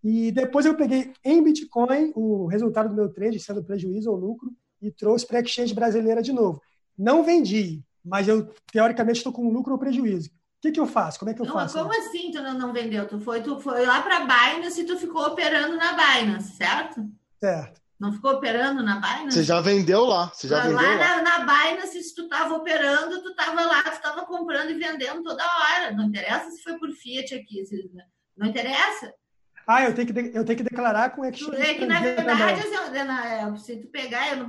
[0.03, 4.51] E depois eu peguei em Bitcoin o resultado do meu trade, sendo prejuízo ou lucro,
[4.81, 6.59] e trouxe para a exchange brasileira de novo.
[6.97, 10.31] Não vendi, mas eu teoricamente estou com lucro ou prejuízo
[10.63, 11.19] que, que eu faço?
[11.19, 11.77] Como é que eu não, faço?
[11.77, 13.05] Como assim tu não, não vendeu?
[13.05, 17.05] Tu foi, tu foi lá para a Binance e tu ficou operando na Binance, certo?
[17.37, 17.81] Certo.
[17.99, 19.33] Não ficou operando na Binance?
[19.33, 20.31] Você já vendeu lá.
[20.33, 20.95] Você já lá, vendeu lá.
[20.95, 21.21] lá.
[21.21, 25.21] Na, na Binance, se tu estava operando, tu estava lá, tu estava comprando e vendendo
[25.21, 25.91] toda hora.
[25.91, 27.65] Não interessa se foi por Fiat aqui.
[27.65, 27.91] Se,
[28.37, 29.13] não interessa.
[29.67, 31.61] Ah, eu tenho que, eu tenho que declarar com exchange.
[31.61, 34.47] É que, na verdade, assim, se tu pegar, eu não,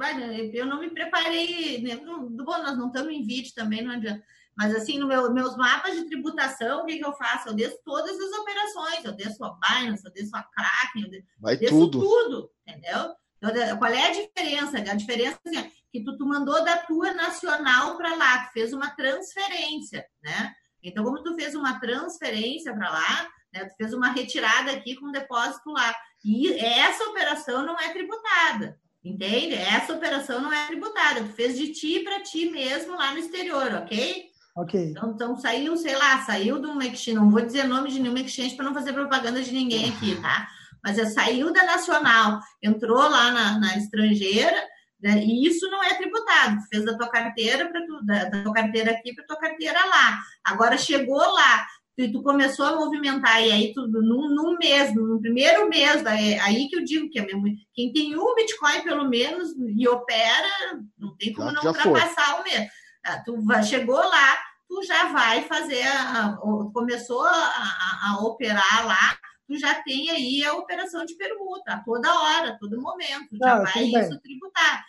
[0.53, 1.83] eu não me preparei.
[1.83, 4.23] Né, bom, nós não estamos em vídeo também, não adianta.
[4.57, 7.49] Mas, assim, no meu, meus mapas de tributação, o que, que eu faço?
[7.49, 9.05] Eu desço todas as operações.
[9.05, 12.01] Eu desço a Binance, eu desço a Kraken, eu desço, Vai desço tudo.
[12.01, 13.15] tudo, entendeu?
[13.43, 14.79] Então, qual é a diferença?
[14.79, 18.73] A diferença assim, é que tu, tu mandou da tua nacional para lá, tu fez
[18.73, 20.55] uma transferência, né?
[20.83, 25.13] Então, como tu fez uma transferência para lá, né, tu fez uma retirada aqui com
[25.13, 25.95] depósito lá.
[26.25, 29.55] E essa operação não é tributada, entende?
[29.55, 31.23] Essa operação não é tributada.
[31.23, 34.31] Tu fez de ti para ti mesmo lá no exterior, ok?
[34.57, 34.81] Ok.
[34.91, 38.21] Então, então, saiu, sei lá, saiu de uma exchange, não vou dizer nome de nenhuma
[38.21, 40.49] exchange para não fazer propaganda de ninguém aqui, tá?
[40.83, 44.57] Mas é, saiu da nacional, entrou lá na, na estrangeira,
[45.03, 45.25] né?
[45.25, 46.59] e isso não é tributado.
[46.61, 50.19] Tu fez da tua carteira para da, da tua carteira aqui para tua carteira lá.
[50.45, 55.21] Agora chegou lá, e tu começou a movimentar, e aí tu, num, num mês, no
[55.21, 59.09] primeiro mês, daí, aí que eu digo que é mesmo, quem tem um Bitcoin pelo
[59.09, 61.93] menos e opera, não tem como Já- não já foi.
[61.93, 62.69] ultrapassar o mês.
[63.05, 64.37] Ah, Tu chegou lá,
[64.69, 66.37] tu já vai fazer, a,
[66.73, 72.13] começou a, a- operar lá, tu já tem aí a operação de permuta, a toda
[72.13, 74.85] hora, a todo momento, já Ah, vai isso tributar.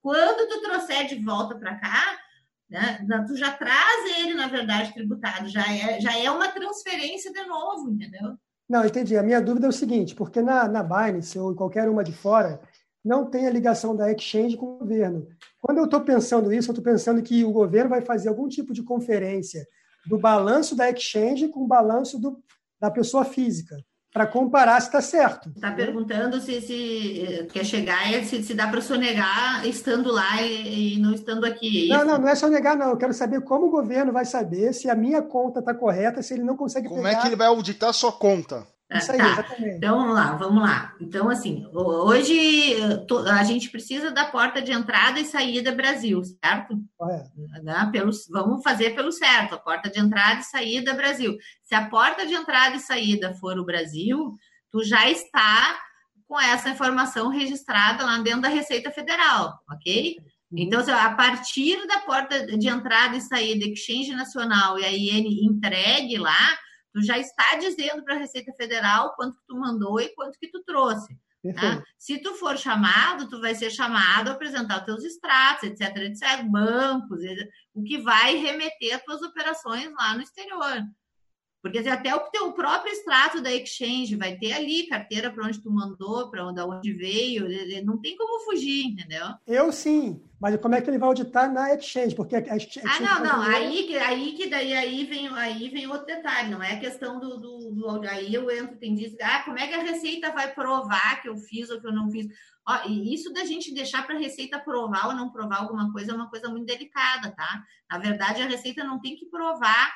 [0.00, 2.18] Quando tu trouxer de volta para cá,
[2.70, 7.44] né, tu já traz ele, na verdade, tributado, já é, já é uma transferência de
[7.44, 8.36] novo, entendeu?
[8.68, 9.16] Não, entendi.
[9.16, 12.12] A minha dúvida é o seguinte, porque na, na Binance ou em qualquer uma de
[12.12, 12.60] fora,
[13.08, 15.26] não tem a ligação da exchange com o governo.
[15.60, 18.74] Quando eu estou pensando isso, eu estou pensando que o governo vai fazer algum tipo
[18.74, 19.66] de conferência
[20.06, 22.38] do balanço da exchange com o balanço do,
[22.78, 23.76] da pessoa física,
[24.12, 25.50] para comparar se está certo.
[25.54, 30.42] Está perguntando se, se eh, quer chegar e se, se dá para sonegar estando lá
[30.42, 31.90] e, e não estando aqui.
[31.90, 32.90] é Não, não, não é só negar, não.
[32.90, 36.34] Eu quero saber como o governo vai saber se a minha conta está correta, se
[36.34, 37.18] ele não consegue Como pegar.
[37.18, 38.66] é que ele vai auditar a sua conta?
[38.90, 39.32] Isso aí, Tá.
[39.32, 39.76] exatamente.
[39.76, 40.94] Então vamos lá, vamos lá.
[40.98, 42.76] Então, assim, hoje
[43.30, 46.74] a gente precisa da porta de entrada e saída Brasil, certo?
[47.62, 47.88] Né?
[47.92, 51.36] Pelo, vamos fazer pelo certo, a porta de entrada e saída Brasil.
[51.62, 54.36] Se a porta de entrada e saída for o Brasil,
[54.70, 55.78] tu já está
[56.26, 60.16] com essa informação registrada lá dentro da Receita Federal, ok?
[60.50, 65.44] Então, se a partir da porta de entrada e saída, Exchange Nacional e a IN
[65.44, 66.56] entregue lá,
[66.92, 70.50] tu já está dizendo para a Receita Federal quanto que tu mandou e quanto que
[70.50, 71.16] tu trouxe.
[71.54, 71.82] Tá?
[71.96, 76.42] Se tu for chamado, tu vai ser chamado a apresentar os teus extratos, etc, etc,
[76.44, 77.20] bancos,
[77.74, 80.82] o que vai remeter às tuas operações lá no exterior.
[81.60, 85.70] Porque até o teu próprio extrato da exchange vai ter ali carteira para onde tu
[85.70, 87.46] mandou, para onde, onde veio,
[87.84, 89.26] não tem como fugir, entendeu?
[89.46, 92.14] Eu sim, mas como é que ele vai auditar na exchange?
[92.14, 96.06] Porque a exchange Ah, não, não, aí aí que daí aí vem, aí vem outro
[96.06, 99.58] detalhe, não é a questão do, do, do- aí eu entro, tem disso, ah, como
[99.58, 102.28] é que a Receita vai provar que eu fiz ou que eu não fiz?
[102.68, 106.14] Ó, isso da gente deixar para a Receita provar ou não provar alguma coisa é
[106.14, 107.64] uma coisa muito delicada, tá?
[107.90, 109.92] Na verdade, a Receita não tem que provar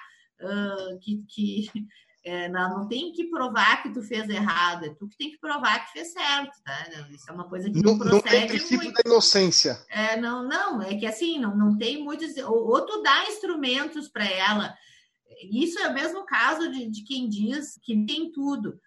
[1.00, 1.70] que, que
[2.24, 5.38] é, não, não tem que provar que tu fez errado, é tu que tem que
[5.38, 6.88] provar que fez certo, tá?
[7.11, 9.02] Isso é uma coisa que Não, não, não tem procede princípio muito.
[9.02, 9.85] da inocência.
[9.88, 12.37] É, não, não, é que assim, não, não tem muitos.
[12.38, 14.74] Ou, ou tu dá instrumentos para ela.
[15.50, 18.78] Isso é o mesmo caso de, de quem diz que tem tudo.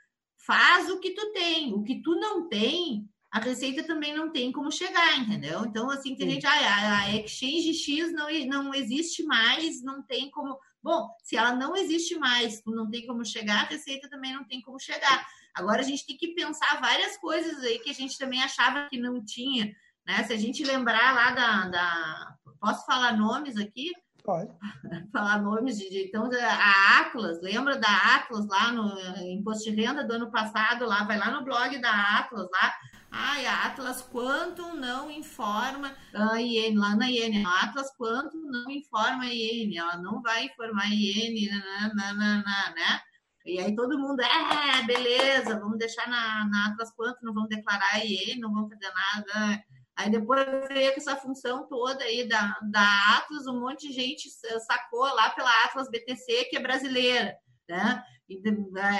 [0.45, 1.73] Faz o que tu tem.
[1.73, 5.65] O que tu não tem, a Receita também não tem como chegar, entendeu?
[5.65, 6.33] Então, assim, tem Sim.
[6.35, 10.57] gente, ah, a, a Exchange X não, não existe mais, não tem como.
[10.85, 14.61] Bom, se ela não existe mais, não tem como chegar, a Receita também não tem
[14.61, 15.25] como chegar.
[15.55, 18.99] Agora a gente tem que pensar várias coisas aí que a gente também achava que
[18.99, 19.75] não tinha.
[20.05, 20.23] Né?
[20.25, 23.91] Se a gente lembrar lá da, da- Posso falar nomes aqui?
[24.23, 24.51] Pode.
[25.11, 25.89] Falar nomes de.
[25.89, 30.85] de- Então, a Atlas, lembra da Atlas lá no Imposto de Renda do ano passado?
[30.85, 32.73] lá Vai lá no blog da Atlas lá.
[33.17, 37.45] Ai, a Atlas Quantum não informa a IN, lá na IN.
[37.45, 41.47] A Atlas Quantum não informa a IN, ela não vai informar a IN,
[41.93, 42.99] nananana, né?
[43.45, 47.93] E aí todo mundo, é, beleza, vamos deixar na, na Atlas Quantum, não vamos declarar
[47.93, 49.63] a IN, não vamos fazer nada.
[49.95, 54.29] Aí depois veio com essa função toda aí da, da Atlas, um monte de gente
[54.67, 57.37] sacou lá pela Atlas BTC, que é brasileira,
[57.69, 58.03] né?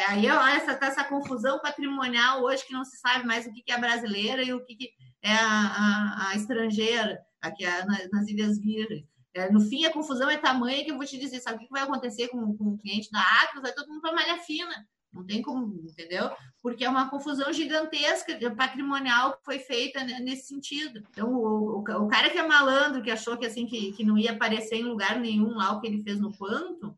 [0.07, 3.71] Aí essa, tá essa confusão patrimonial hoje que não se sabe mais o que, que
[3.71, 4.89] é brasileira e o que, que
[5.21, 9.05] é a, a- a estrangeira, aqui é na- nas Ilhas Virgens.
[9.33, 11.65] É, no fim, a confusão é tamanha que eu vou te dizer, sabe o que
[11.65, 13.63] que vai acontecer com, com o cliente da Atlas?
[13.63, 16.29] Vai todo mundo para malha fina, Não tem como, entendeu?
[16.61, 21.03] Porque é uma confusão gigantesca patrimonial que foi feita nesse sentido.
[21.09, 24.17] Então, o, o, o cara que é malandro, que achou que assim que, que não
[24.17, 26.97] ia aparecer em lugar nenhum lá o que ele fez no quanto,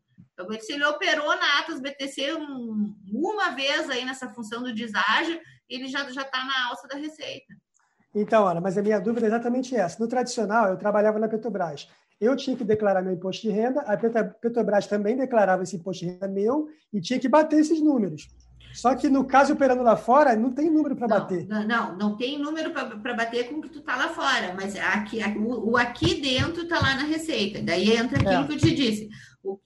[0.68, 6.02] ele operou na Atos BTC um, uma vez aí nessa função do deságio, ele já
[6.08, 7.54] está na alça da receita.
[8.14, 10.00] Então, Ana, mas a minha dúvida é exatamente essa.
[10.00, 11.88] No tradicional, eu trabalhava na Petrobras.
[12.20, 16.12] Eu tinha que declarar meu imposto de renda, a Petrobras também declarava esse imposto de
[16.12, 18.28] renda meu e tinha que bater esses números.
[18.72, 21.46] Só que no caso operando lá fora, não tem número para bater.
[21.46, 24.76] Não, não, não tem número para bater com o que tu tá lá fora, mas
[24.76, 27.62] aqui, o, o aqui dentro tá lá na receita.
[27.62, 28.46] Daí entra aquilo é.
[28.46, 29.08] que eu te disse.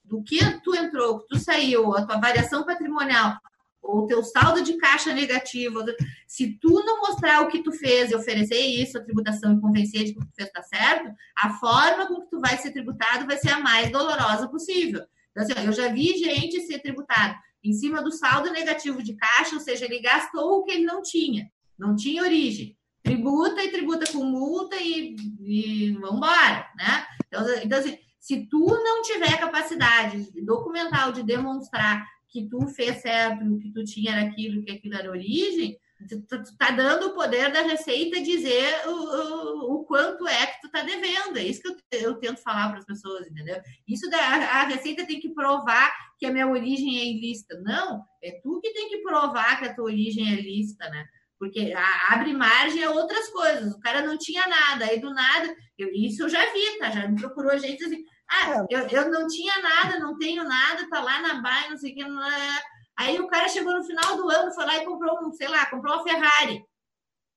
[0.03, 3.37] Do que tu entrou, que tu saiu, a tua variação patrimonial,
[3.83, 5.83] ou teu saldo de caixa negativo,
[6.25, 10.05] se tu não mostrar o que tu fez e oferecer isso, a tributação e convencer
[10.05, 13.37] de que tu fez está certo, a forma com que tu vai ser tributado vai
[13.37, 15.05] ser a mais dolorosa possível.
[15.31, 19.55] Então, assim, eu já vi gente ser tributado em cima do saldo negativo de caixa,
[19.55, 22.77] ou seja, ele gastou o que ele não tinha, não tinha origem.
[23.01, 27.05] Tributa e tributa com multa e, e vamos embora, né?
[27.27, 33.59] Então, então assim, se tu não tiver capacidade documental de demonstrar que tu fez certo,
[33.59, 37.63] que tu tinha aquilo, que aquilo era origem, tu, tu tá dando o poder da
[37.63, 41.37] receita dizer o, o, o, quanto é que tu tá devendo.
[41.37, 43.61] É isso que eu, eu tento falar para as pessoas, entendeu?
[43.85, 47.59] Isso da a receita tem que provar que a minha origem é ilícita.
[47.59, 51.05] Não, é tu que tem que provar que a tua origem é ilícita, né?
[51.37, 53.73] Porque a, abre margem a outras coisas.
[53.73, 56.89] O cara não tinha nada, aí do nada, eu, isso eu já vi, tá?
[56.89, 58.01] Já me procurou gente assim,
[58.33, 61.91] ah, eu, eu não tinha nada, não tenho nada, tá lá na baia, não sei
[61.91, 62.03] o que.
[62.03, 62.61] Não é...
[62.97, 65.65] Aí o cara chegou no final do ano, foi lá e comprou um, sei lá,
[65.67, 66.63] comprou uma Ferrari.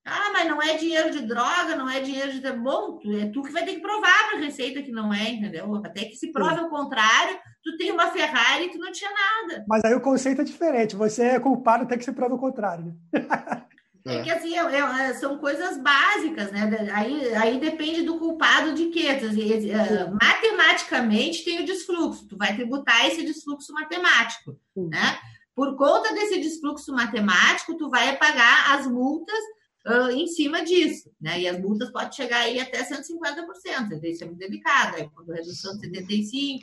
[0.06, 2.52] Ah, mas não é dinheiro de droga, não é dinheiro de.
[2.52, 5.74] Bom, é tu que vai ter que provar para a Receita que não é, entendeu?
[5.85, 9.64] Até que se prove o contrário, tu tem uma Ferrari e tu não tinha nada.
[9.66, 10.94] Mas aí o conceito é diferente.
[10.94, 12.85] Você é culpado até que se prove o contrário.
[12.85, 12.92] Né?
[14.06, 16.70] É, é que assim, é, é, são coisas básicas, né?
[16.92, 19.08] Aí, aí depende do culpado de quê?
[19.10, 25.18] Uh, matematicamente tem o desfluxo, tu vai tributar esse desfluxo matemático, né?
[25.54, 29.38] Por conta desse desfluxo matemático, tu vai pagar as multas
[29.86, 31.40] uh, em cima disso, né?
[31.40, 35.76] E as multas podem chegar aí até 150%, isso é muito delicado, aí quando redução
[35.78, 36.60] de 75%,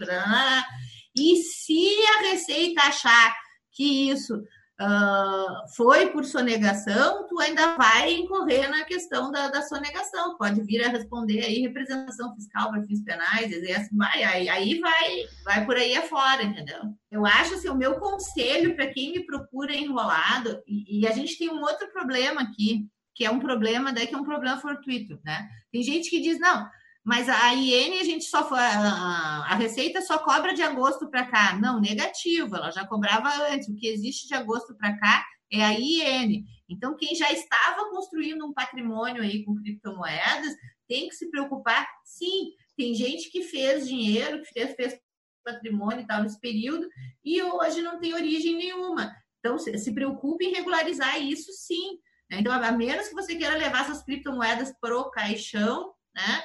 [1.15, 3.35] e se a Receita achar
[3.71, 4.41] que isso
[4.83, 10.37] uh, foi por sonegação, tu ainda vai incorrer na questão da, da sonegação.
[10.37, 15.25] Pode vir a responder aí representação fiscal para fins penais, exército, vai, aí, aí vai,
[15.45, 16.81] vai por aí afora, entendeu?
[17.09, 21.37] Eu acho assim, o meu conselho para quem me procura enrolado, e, e a gente
[21.37, 25.19] tem um outro problema aqui, que é um problema, daí que é um problema fortuito,
[25.23, 25.47] né?
[25.71, 26.67] Tem gente que diz, não,
[27.03, 31.59] mas a IN a gente só a, Receita só cobra de agosto para cá.
[31.59, 33.67] Não, negativo, ela já cobrava antes.
[33.67, 36.45] O que existe de agosto para cá é a IN.
[36.69, 40.55] Então, quem já estava construindo um patrimônio aí com criptomoedas
[40.87, 42.51] tem que se preocupar, sim.
[42.77, 44.99] Tem gente que fez dinheiro, que fez, fez
[45.43, 46.87] patrimônio e tal nesse período,
[47.23, 49.13] e hoje não tem origem nenhuma.
[49.39, 51.99] Então, se, se preocupe em regularizar isso, sim.
[52.31, 56.43] Então, a menos que você queira levar essas criptomoedas para o caixão, né?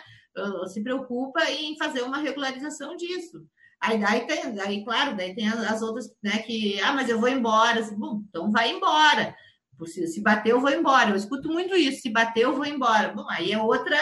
[0.68, 3.46] Se preocupa em fazer uma regularização disso.
[3.80, 7.20] Aí, daí tem, aí, claro, daí tem as, as, outras, né, que, ah, mas eu
[7.20, 7.80] vou embora.
[7.92, 9.34] Bom, então vai embora.
[9.86, 11.10] Se, bater, eu vou embora.
[11.10, 12.02] Eu escuto muito isso.
[12.02, 13.12] Se bater, eu vou embora.
[13.12, 13.96] Bom, aí é outra,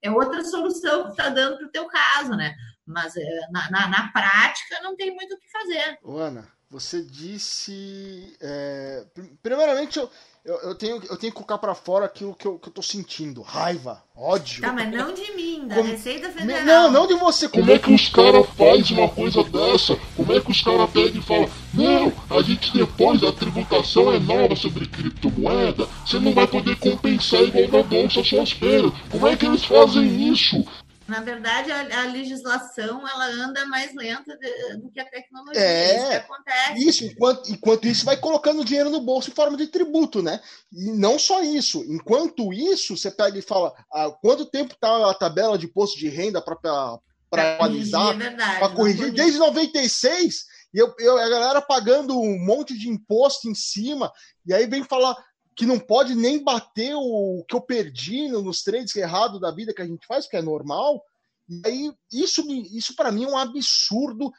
[0.00, 2.54] é outra solução que está dando para o teu caso, né?
[2.86, 5.98] Mas é, na, na, na, prática não tem muito o que fazer.
[6.04, 8.36] Ana, você disse.
[8.40, 9.04] É,
[9.42, 10.08] primeiramente, eu,
[10.48, 12.80] eu, eu, tenho, eu tenho que colocar para fora aquilo que eu, que eu tô
[12.80, 13.42] sentindo.
[13.42, 14.62] Raiva, ódio.
[14.62, 15.90] Tá, mas não de mim, da Como...
[15.90, 16.64] Receita Federal.
[16.64, 17.46] Não, não de você.
[17.50, 19.98] Como é que os caras fazem uma coisa dessa?
[20.16, 24.18] Como é que os caras pegam e falam, não, a gente depois da tributação é
[24.18, 28.90] nova sobre criptomoeda, você não vai poder compensar igual na bolsa só espera.
[29.10, 30.64] Como é que eles fazem isso?
[31.08, 35.58] Na verdade, a, a, legislação ela anda mais lenta de, do que a tecnologia.
[35.58, 36.88] É, isso que acontece.
[36.88, 40.38] Isso, enquanto, enquanto isso, vai colocando dinheiro no bolso em forma de tributo, né?
[40.70, 41.82] E não só isso.
[41.88, 46.10] Enquanto isso, você pega e fala ah, quanto tempo está a tabela de imposto de
[46.10, 47.00] renda para
[47.32, 50.44] atualizar, é para corrigir, desde 96,
[50.74, 54.12] e eu, eu, a galera pagando um monte de imposto em cima,
[54.44, 55.16] e aí vem falar
[55.58, 59.82] que não pode nem bater o que eu perdi nos trades errados da vida que
[59.82, 61.04] a gente faz, que é normal.
[61.48, 64.32] E aí, isso, isso para mim é um absurdo.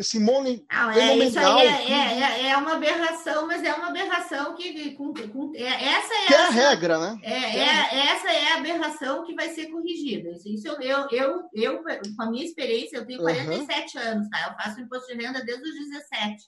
[0.00, 4.54] Simone, não, é, isso aí é, é, é, é, uma aberração, mas é uma aberração
[4.54, 4.92] que.
[4.92, 7.18] Com, com, é, essa é, que é a regra, né?
[7.22, 10.30] É, é, essa é a aberração que vai ser corrigida.
[10.46, 14.02] Isso eu, eu, eu, eu com a minha experiência, eu tenho 47 uhum.
[14.02, 14.48] anos, tá?
[14.48, 16.42] Eu faço imposto de renda desde os 17.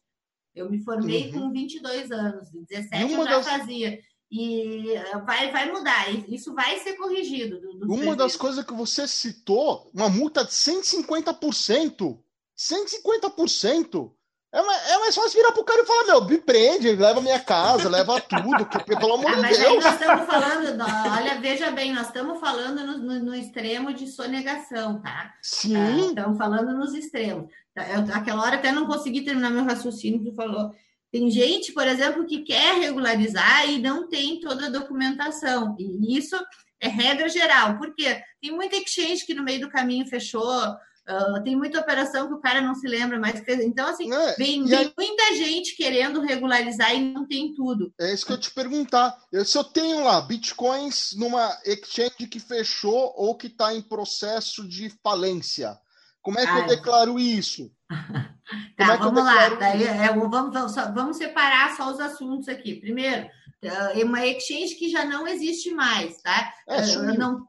[0.55, 1.49] Eu me formei uhum.
[1.49, 3.47] com 22 anos, 17 eu já das...
[3.47, 4.01] fazia.
[4.31, 7.61] E eh, vai, vai mudar, isso vai ser corrigido.
[7.61, 12.19] Do, do uma das coisas que você citou, uma multa de 150%.
[12.57, 14.13] 150%.
[14.53, 17.39] É, mais, é mais fácil virar pro cara e falar, meu, me prende, leva minha
[17.39, 19.61] casa, leva tudo, que, pelo amor ah, de Deus.
[19.61, 20.85] Aí nós estamos falando,
[21.17, 25.33] olha, veja bem, nós estamos falando no, no, no extremo de sonegação, tá?
[25.41, 25.77] Sim.
[25.77, 27.49] Ah, estamos falando nos extremos.
[27.73, 30.73] Tá, eu, aquela hora até não consegui terminar meu raciocínio, tu falou.
[31.13, 35.77] Tem gente, por exemplo, que quer regularizar e não tem toda a documentação.
[35.79, 36.37] E isso
[36.81, 37.79] é regra geral.
[37.79, 38.21] Por quê?
[38.41, 40.61] Tem muita exchange que no meio do caminho fechou,
[41.09, 43.43] Uh, tem muita operação que o cara não se lembra mais.
[43.49, 44.93] Então, assim, é, vem, vem aí...
[44.97, 47.93] muita gente querendo regularizar e não tem tudo.
[48.01, 49.19] É isso que eu te perguntar.
[49.33, 54.69] Eu, se eu tenho lá bitcoins numa exchange que fechou ou que está em processo
[54.69, 55.77] de falência,
[56.23, 57.73] como é que eu declaro isso?
[58.77, 59.49] tá, é vamos lá.
[59.49, 62.75] Daí, é, vamos, vamos, vamos separar só os assuntos aqui.
[62.75, 63.27] Primeiro,
[63.63, 66.53] é uma exchange que já não existe mais, tá?
[66.67, 66.81] É,
[67.17, 67.47] não,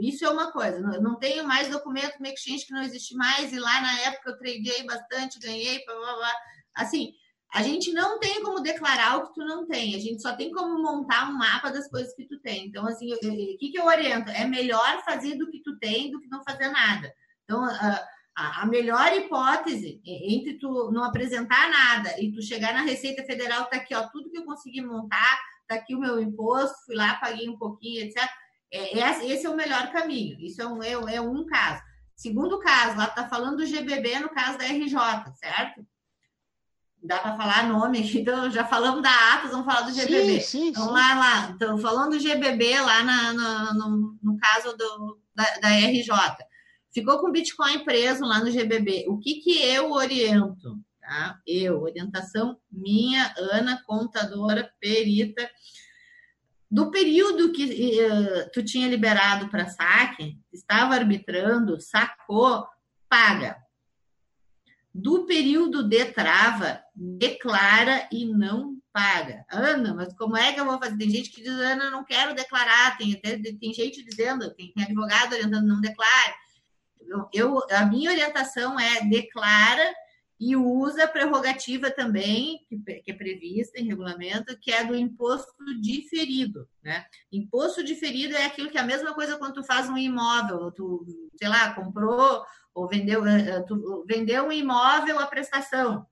[0.00, 3.52] isso é uma coisa, não, não tenho mais documento uma exchange que não existe mais,
[3.52, 6.32] e lá na época eu tradei bastante, ganhei, blá, blá, blá.
[6.74, 7.14] Assim,
[7.54, 10.50] a gente não tem como declarar o que tu não tem, a gente só tem
[10.50, 12.66] como montar um mapa das coisas que tu tem.
[12.66, 14.30] Então, assim, o que, que eu oriento?
[14.30, 17.12] É melhor fazer do que tu tem do que não fazer nada.
[17.44, 17.62] Então,
[18.34, 23.66] a, a melhor hipótese entre tu não apresentar nada e tu chegar na Receita Federal,
[23.66, 27.14] tá aqui, ó, tudo que eu consegui montar, tá aqui o meu imposto, fui lá,
[27.14, 28.22] paguei um pouquinho, etc.
[28.72, 30.40] É, esse é o melhor caminho.
[30.40, 31.82] Isso é um, é, é um caso.
[32.16, 34.96] Segundo caso, lá está falando do GBB no caso da RJ,
[35.34, 35.86] certo?
[37.02, 40.40] Dá para falar nome aqui, então já falamos da Atos, vamos falar do GBB.
[40.40, 40.90] Sim, sim, então, sim.
[40.92, 45.68] lá, lá, então, falando do GBB lá na, na no, no, caso do, da, da
[45.68, 46.08] RJ.
[46.92, 49.06] Ficou com Bitcoin preso lá no GBB.
[49.08, 50.78] O que, que eu oriento?
[51.02, 51.40] tá?
[51.46, 55.50] Eu, orientação minha, Ana, contadora, perita.
[56.70, 62.66] Do período que uh, tu tinha liberado para saque, estava arbitrando, sacou,
[63.08, 63.56] paga.
[64.94, 69.44] Do período de trava, declara e não paga.
[69.50, 70.96] Ana, mas como é que eu vou fazer?
[70.96, 72.96] Tem gente que diz, Ana, não quero declarar.
[72.96, 76.34] Tem, tem gente dizendo, tem, tem advogado orientando, não declare.
[77.32, 79.94] Eu, a minha orientação é declara
[80.44, 86.68] e usa a prerrogativa também, que é prevista em regulamento, que é do imposto diferido.
[86.82, 87.06] Né?
[87.30, 91.06] Imposto diferido é aquilo que é a mesma coisa quando tu faz um imóvel, tu,
[91.36, 92.44] sei lá, comprou
[92.74, 96.04] ou vendeu, eh, eh, tu vendeu um imóvel à prestação.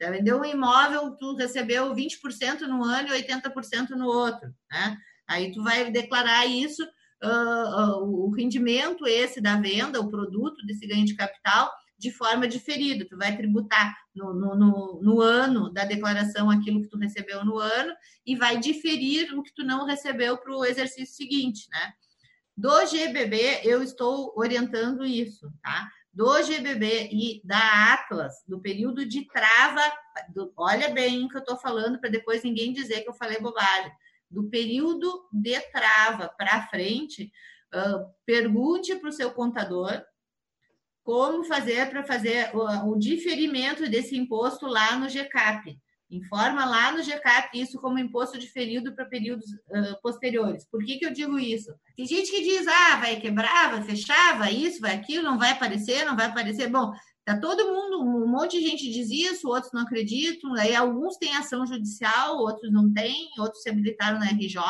[0.00, 4.54] Já vendeu um imóvel, tu recebeu 20% no ano e 80% no outro.
[4.70, 4.96] Né?
[5.28, 6.86] Aí tu vai declarar isso,
[7.22, 12.46] uh, uh, o rendimento esse da venda, o produto desse ganho de capital, de forma
[12.46, 13.06] diferida.
[13.08, 17.58] Tu vai tributar no, no, no, no, ano da declaração aquilo que tu recebeu no
[17.58, 17.92] ano
[18.24, 21.92] e vai diferir o que tu não recebeu para o exercício seguinte, né?
[22.56, 25.88] Do GBB, eu estou orientando isso, tá?
[26.12, 29.82] Do GBB e da Atlas, do período de trava,
[30.34, 33.38] do, olha bem o que eu estou falando para depois ninguém dizer que eu falei
[33.38, 33.92] bobagem.
[34.30, 37.30] Do período de trava para frente,
[37.74, 40.02] uh, pergunte para o seu contador
[41.02, 45.78] como fazer para fazer o, o, diferimento desse imposto lá no GCAP.
[46.10, 50.64] Informa lá no GCAP isso como imposto diferido para períodos uh, posteriores.
[50.68, 51.72] Por que, que eu digo isso?
[51.96, 55.52] Tem gente que diz, ah, vai quebrar, vai fechar, vai isso, vai aquilo, não vai
[55.52, 56.68] aparecer, não vai aparecer.
[56.68, 56.92] Bom,
[57.26, 61.36] tá todo mundo, um monte de gente diz isso, outros não acreditam, aí alguns têm
[61.36, 64.62] ação judicial, outros não têm, outros se habilitaram na RJ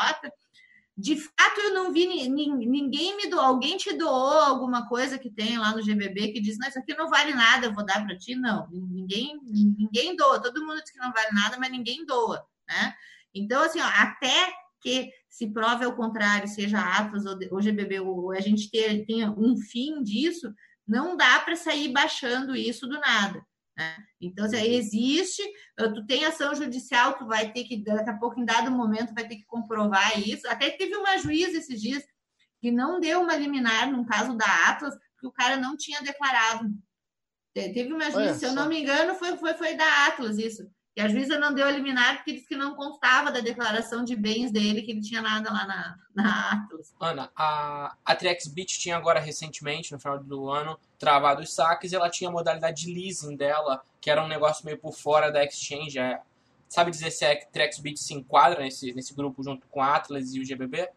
[0.97, 5.59] de fato eu não vi ninguém me doou, alguém te doou alguma coisa que tem
[5.59, 8.17] lá no GBB que diz, não, isso aqui não vale nada, eu vou dar para
[8.17, 12.43] ti, não, ninguém, ninguém doa, todo mundo diz que não vale nada, mas ninguém doa,
[12.67, 12.95] né?
[13.31, 14.51] Então, assim, ó, até
[14.81, 20.01] que se prove ao contrário, seja Atlas ou GBB, ou a gente tenha um fim
[20.01, 20.51] disso,
[20.87, 23.45] não dá para sair baixando isso do nada.
[23.77, 23.95] Né?
[24.19, 25.43] Então, assim, existe,
[25.77, 29.13] ah, tu tem ação judicial, tu vai ter que, daqui a pouco, em dado momento,
[29.13, 30.47] vai ter que comprovar isso.
[30.47, 32.03] Até teve uma juíza esses dias
[32.59, 36.71] que não deu uma liminar no caso da Atlas, porque o cara não tinha declarado.
[37.53, 40.69] Teve uma juíza, se eu não me engano, foi, foi, foi da Atlas isso.
[40.97, 44.15] E a juíza não deu a liminar porque disse que não constava da declaração de
[44.15, 46.91] bens dele, que ele tinha nada lá na, na Atlas.
[46.99, 51.95] Ana, a, a TrexBit tinha agora recentemente, no final do ano, travado os saques e
[51.95, 55.45] ela tinha a modalidade de leasing dela, que era um negócio meio por fora da
[55.45, 55.99] exchange.
[55.99, 56.19] É,
[56.67, 60.39] sabe dizer se a TrexBit se enquadra nesse, nesse grupo junto com a Atlas e
[60.39, 60.89] o GBB?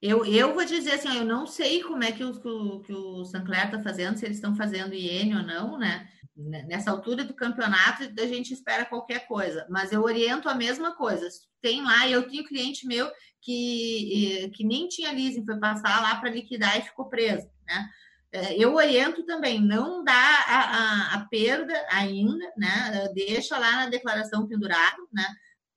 [0.00, 2.92] Eu, eu vou dizer assim, eu não sei como é que o, que o, que
[2.92, 6.08] o Sancler está fazendo, se eles estão fazendo IN ou não, né?
[6.38, 11.28] Nessa altura do campeonato a gente espera qualquer coisa, mas eu oriento a mesma coisa.
[11.60, 13.10] Tem lá, eu tenho cliente meu
[13.42, 17.88] que, que nem tinha leasing, foi passar lá para liquidar e ficou preso, né?
[18.30, 23.08] É, eu oriento também, não dá a, a, a, perda ainda, né?
[23.14, 25.26] Deixa lá na declaração pendurado, né?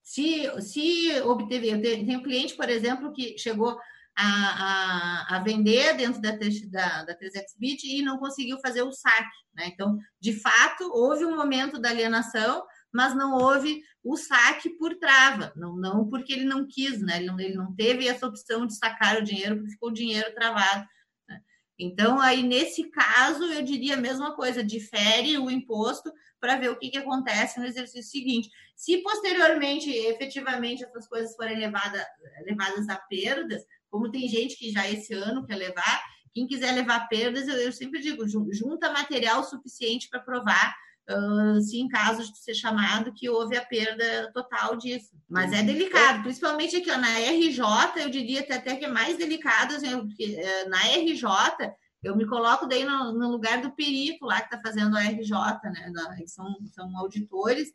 [0.03, 3.79] Se, se obteve, eu tenho cliente, por exemplo, que chegou
[4.15, 9.37] a, a, a vender dentro da, da, da 3xBit e não conseguiu fazer o saque.
[9.53, 9.67] Né?
[9.67, 15.53] Então, de fato, houve um momento da alienação, mas não houve o saque por trava,
[15.55, 17.17] não, não porque ele não quis, né?
[17.17, 20.33] ele, não, ele não teve essa opção de sacar o dinheiro, porque ficou o dinheiro
[20.33, 20.85] travado.
[21.29, 21.39] Né?
[21.79, 26.75] Então, aí, nesse caso, eu diria a mesma coisa, difere o imposto para ver o
[26.75, 28.49] que, que acontece no exercício seguinte.
[28.75, 32.03] Se posteriormente, efetivamente, essas coisas forem levada,
[32.43, 36.01] levadas a perdas, como tem gente que já esse ano quer levar,
[36.33, 40.73] quem quiser levar perdas, eu, eu sempre digo, junta material suficiente para provar
[41.09, 45.11] uh, se em caso de ser chamado que houve a perda total disso.
[45.29, 49.75] Mas é delicado, principalmente aqui ó, na RJ, eu diria até que é mais delicado,
[49.75, 54.41] assim, porque, uh, na RJ eu me coloco daí no, no, lugar do perito lá
[54.41, 55.35] que está fazendo a RJ,
[55.65, 55.91] né?
[56.17, 57.69] Eles são, são auditores.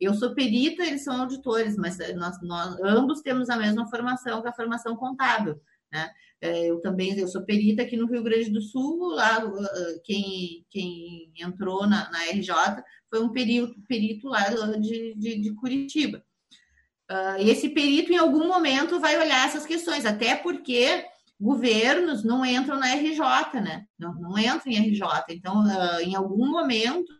[0.00, 4.40] Eu sou perita, eles são auditores, mas eh, nós, nós ambos temos a mesma formação,
[4.42, 5.60] que a formação contábil.
[5.92, 6.10] Né?
[6.40, 9.40] É, eu também eu sou perita aqui no Rio Grande do Sul, lá
[10.04, 12.54] quem, quem entrou na, na RJ
[13.10, 16.22] foi um perito, perito lá de, de, de Curitiba.
[17.10, 21.06] Uh, esse perito, em algum momento, vai olhar essas questões, até porque
[21.40, 23.86] governos não entram na RJ, né?
[23.98, 25.02] Não, não entram em RJ.
[25.30, 27.10] Então, uh, em algum momento,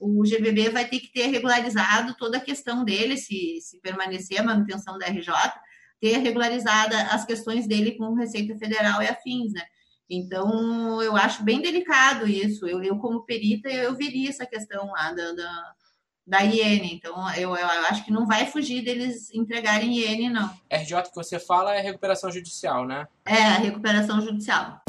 [0.00, 4.44] o GBB vai ter que ter regularizado toda a questão dele, se, se permanecer a
[4.44, 5.32] manutenção da RJ,
[6.00, 9.62] ter regularizada as questões dele com Receita Federal e afins, né?
[10.08, 12.66] Então, eu acho bem delicado isso.
[12.66, 15.74] Eu, eu como perita, eu veria essa questão lá da, da,
[16.26, 16.94] da IN.
[16.94, 20.50] Então, eu, eu acho que não vai fugir deles entregarem IN, não.
[20.68, 23.06] RJ que você fala é recuperação judicial, né?
[23.24, 24.82] É, recuperação judicial.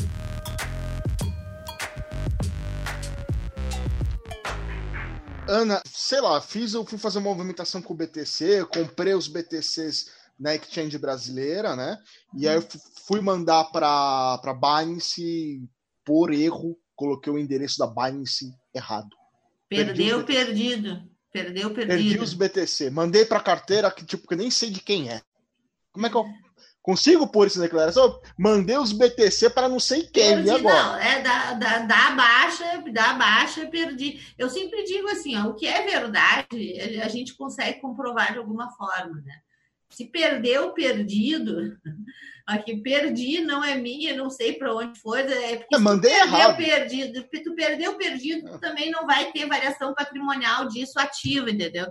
[5.51, 10.09] Ana, sei lá, fiz, eu fui fazer uma movimentação com o BTC, comprei os BTCs
[10.39, 11.97] na exchange brasileira, né?
[12.33, 12.65] E aí eu
[13.05, 15.61] fui mandar para Binance
[16.05, 19.09] por erro, coloquei o endereço da Binance errado.
[19.67, 21.03] Perdeu, perdido.
[21.33, 21.97] Perdeu, perdido.
[21.97, 22.89] Perdi os BTC.
[22.89, 25.21] Mandei para carteira que tipo que nem sei de quem é.
[25.91, 26.25] Como é que eu
[26.81, 28.19] Consigo pôr essa declaração?
[28.37, 30.43] Mandei os BTC para não sei quem.
[30.43, 30.83] Perdi, agora?
[30.83, 34.19] Não, é da, da, da baixa, da baixa, perdi.
[34.35, 38.71] Eu sempre digo assim, ó, o que é verdade, a gente consegue comprovar de alguma
[38.71, 39.41] forma, né?
[39.91, 41.77] Se perdeu, perdido,
[42.47, 45.21] aqui perdi, não é minha, não sei para onde foi.
[45.21, 46.57] É porque mandei tu errado.
[46.57, 51.85] perdido, tu perdeu perdido, tu também não vai ter variação patrimonial disso ativa, entendeu?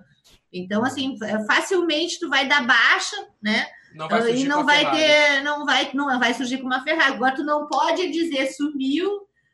[0.52, 1.16] Então, assim,
[1.46, 3.68] facilmente tu vai dar baixa, né?
[3.94, 4.98] Não vai surgir e não vai Ferrari.
[4.98, 7.14] ter, não vai, não vai surgir com uma Ferrari.
[7.14, 9.08] Agora tu não pode dizer sumiu,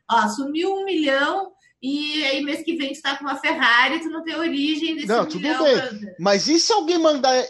[0.09, 4.09] ó, sumiu um milhão e aí mês que vem tu tá com uma Ferrari, tu
[4.09, 5.63] não tem origem desse não, tudo milhão.
[5.63, 5.77] Bem.
[5.77, 6.15] Pra...
[6.19, 7.43] Mas e se alguém mandar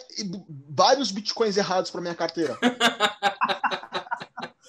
[0.70, 2.58] vários bitcoins errados para minha carteira?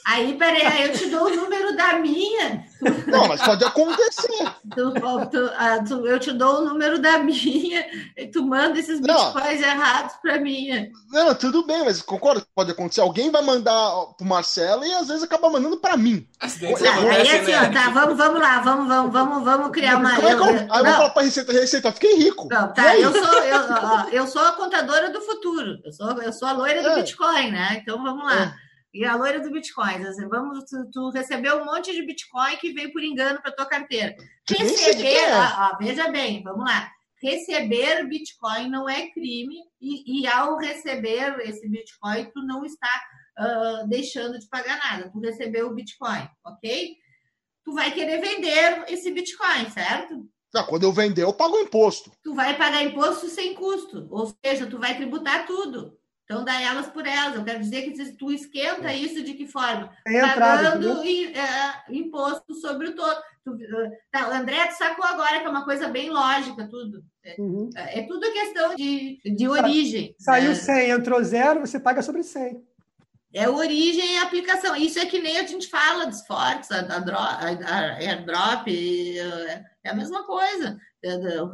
[0.06, 2.64] Aí, peraí, eu te dou o número da minha.
[3.06, 4.52] Não, mas pode acontecer.
[4.74, 4.92] Tu,
[5.30, 7.84] tu, ah, tu, eu te dou o número da minha
[8.16, 10.90] e tu manda esses bitcoins errados para minha.
[11.10, 13.00] Não, tudo bem, mas concordo pode acontecer.
[13.00, 16.26] Alguém vai mandar pro Marcelo e às vezes acaba mandando para mim.
[16.40, 17.68] Acidentes aí, assim, né?
[17.68, 20.14] ó, tá, vamos, vamos lá, vamos, vamos, vamos, vamos criar uma.
[20.14, 22.48] Como é que eu, aí eu vou falar pra Receita, Receita, fiquei rico.
[22.50, 25.80] Não, tá, eu sou, eu, ó, eu sou a contadora do futuro.
[25.84, 26.96] Eu sou, eu sou a loira do é.
[26.96, 27.78] Bitcoin, né?
[27.82, 28.54] Então vamos lá.
[28.64, 28.67] É.
[28.92, 32.72] E a loira do Bitcoin, assim, vamos, tu, tu, recebeu um monte de Bitcoin que
[32.72, 34.16] veio por engano para tua carteira.
[34.48, 35.36] Receber, é.
[35.36, 36.90] ó, ó, veja bem, vamos lá.
[37.22, 42.88] Receber Bitcoin não é crime e, e ao receber esse Bitcoin, tu não está
[43.38, 45.10] uh, deixando de pagar nada.
[45.10, 46.96] Tu recebeu o Bitcoin, ok?
[47.64, 50.26] Tu vai querer vender esse Bitcoin, certo?
[50.54, 52.10] Não, quando eu vender, eu pago imposto.
[52.22, 55.98] Tu vai pagar imposto sem custo, ou seja, tu vai tributar tudo.
[56.30, 57.36] Então, dá elas por elas.
[57.36, 59.90] Eu quero dizer que tu esquenta isso de que forma?
[60.06, 63.18] É Pagando é, imposto sobre o todo.
[63.42, 63.56] Tu,
[64.12, 67.02] tá, o André tu sacou agora que é uma coisa bem lógica, tudo.
[67.24, 67.70] É, uhum.
[67.74, 70.14] é, é tudo questão de, de origem.
[70.18, 70.54] Saiu né?
[70.54, 72.62] 100, entrou zero, você paga sobre 100.
[73.32, 74.76] É origem e aplicação.
[74.76, 79.90] Isso é que nem a gente fala dos forks, a, a, a airdrop, é, é
[79.90, 80.78] a mesma coisa.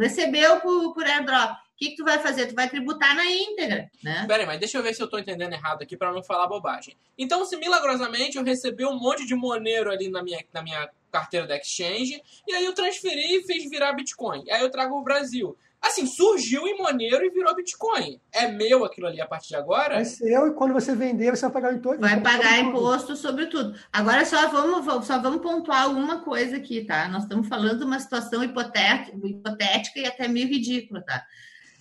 [0.00, 2.46] Recebeu por, por airdrop o que, que tu vai fazer?
[2.46, 4.24] Tu vai tributar na íntegra, né?
[4.28, 6.96] Peraí, mas deixa eu ver se eu tô entendendo errado aqui para não falar bobagem.
[7.18, 11.48] Então, se milagrosamente eu receber um monte de moneiro ali na minha, na minha carteira
[11.48, 14.48] da Exchange, e aí eu transferi e fiz virar Bitcoin.
[14.50, 15.56] Aí eu trago o Brasil.
[15.82, 18.18] Assim, surgiu em Monero e virou Bitcoin.
[18.32, 19.96] É meu aquilo ali a partir de agora?
[19.96, 22.00] É seu e quando você vender, você vai pagar imposto.
[22.00, 23.78] Vai pagar imposto sobre tudo.
[23.92, 27.06] Agora só vamos, só vamos pontuar uma coisa aqui, tá?
[27.08, 31.22] Nós estamos falando de uma situação hipotética, hipotética e até meio ridícula, tá?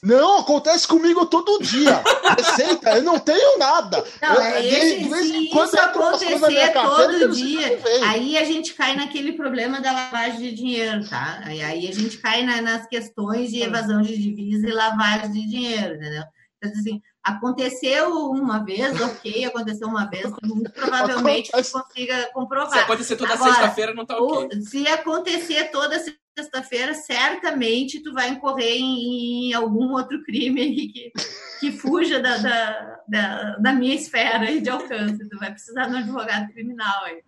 [0.03, 2.03] Não, acontece comigo todo dia.
[2.37, 4.03] Receita, eu não tenho nada.
[4.21, 9.93] Não, é esse, se isso acontecer todo dia, aí a gente cai naquele problema da
[9.93, 11.41] lavagem de dinheiro, tá?
[11.45, 15.95] Aí a gente cai na, nas questões de evasão de divisa e lavagem de dinheiro,
[15.95, 16.23] entendeu?
[16.57, 22.71] Então, assim, aconteceu uma vez, ok, aconteceu uma vez, muito provavelmente você consiga comprovar.
[22.71, 24.61] Se acontecer toda sexta-feira, não tá ok.
[24.63, 25.97] Se acontecer toda
[26.37, 31.11] sexta-feira, certamente tu vai incorrer em, em, algum outro crime que,
[31.59, 35.29] que fuja da, da, da, da, minha esfera de alcance.
[35.29, 37.23] Tu vai precisar de um advogado criminal aí.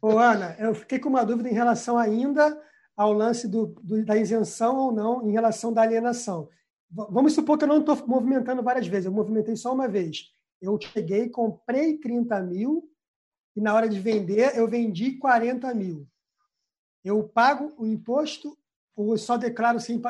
[0.00, 2.60] Ô, Ana, eu fiquei com uma dúvida em relação ainda
[2.96, 6.48] ao lance do, do da isenção ou não em relação da alienação.
[6.90, 10.30] Vamos supor que eu não estou movimentando várias vezes, eu movimentei só uma vez.
[10.60, 12.84] Eu cheguei, comprei 30 mil
[13.56, 16.06] e na hora de vender eu vendi 40 mil
[17.04, 18.56] eu pago o imposto
[18.94, 20.00] ou só declaro sem,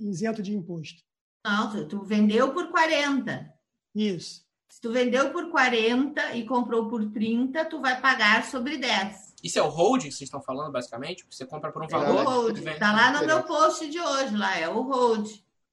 [0.00, 1.02] isento de imposto?
[1.44, 3.52] Não, tu vendeu por 40.
[3.94, 4.44] Isso.
[4.68, 9.34] Se tu vendeu por 40 e comprou por 30, tu vai pagar sobre 10.
[9.42, 11.24] Isso é o hold que vocês estão falando, basicamente?
[11.30, 12.18] Você compra por um valor.
[12.18, 12.58] É o hold.
[12.58, 15.30] Está lá no meu post de hoje, lá, é o hold.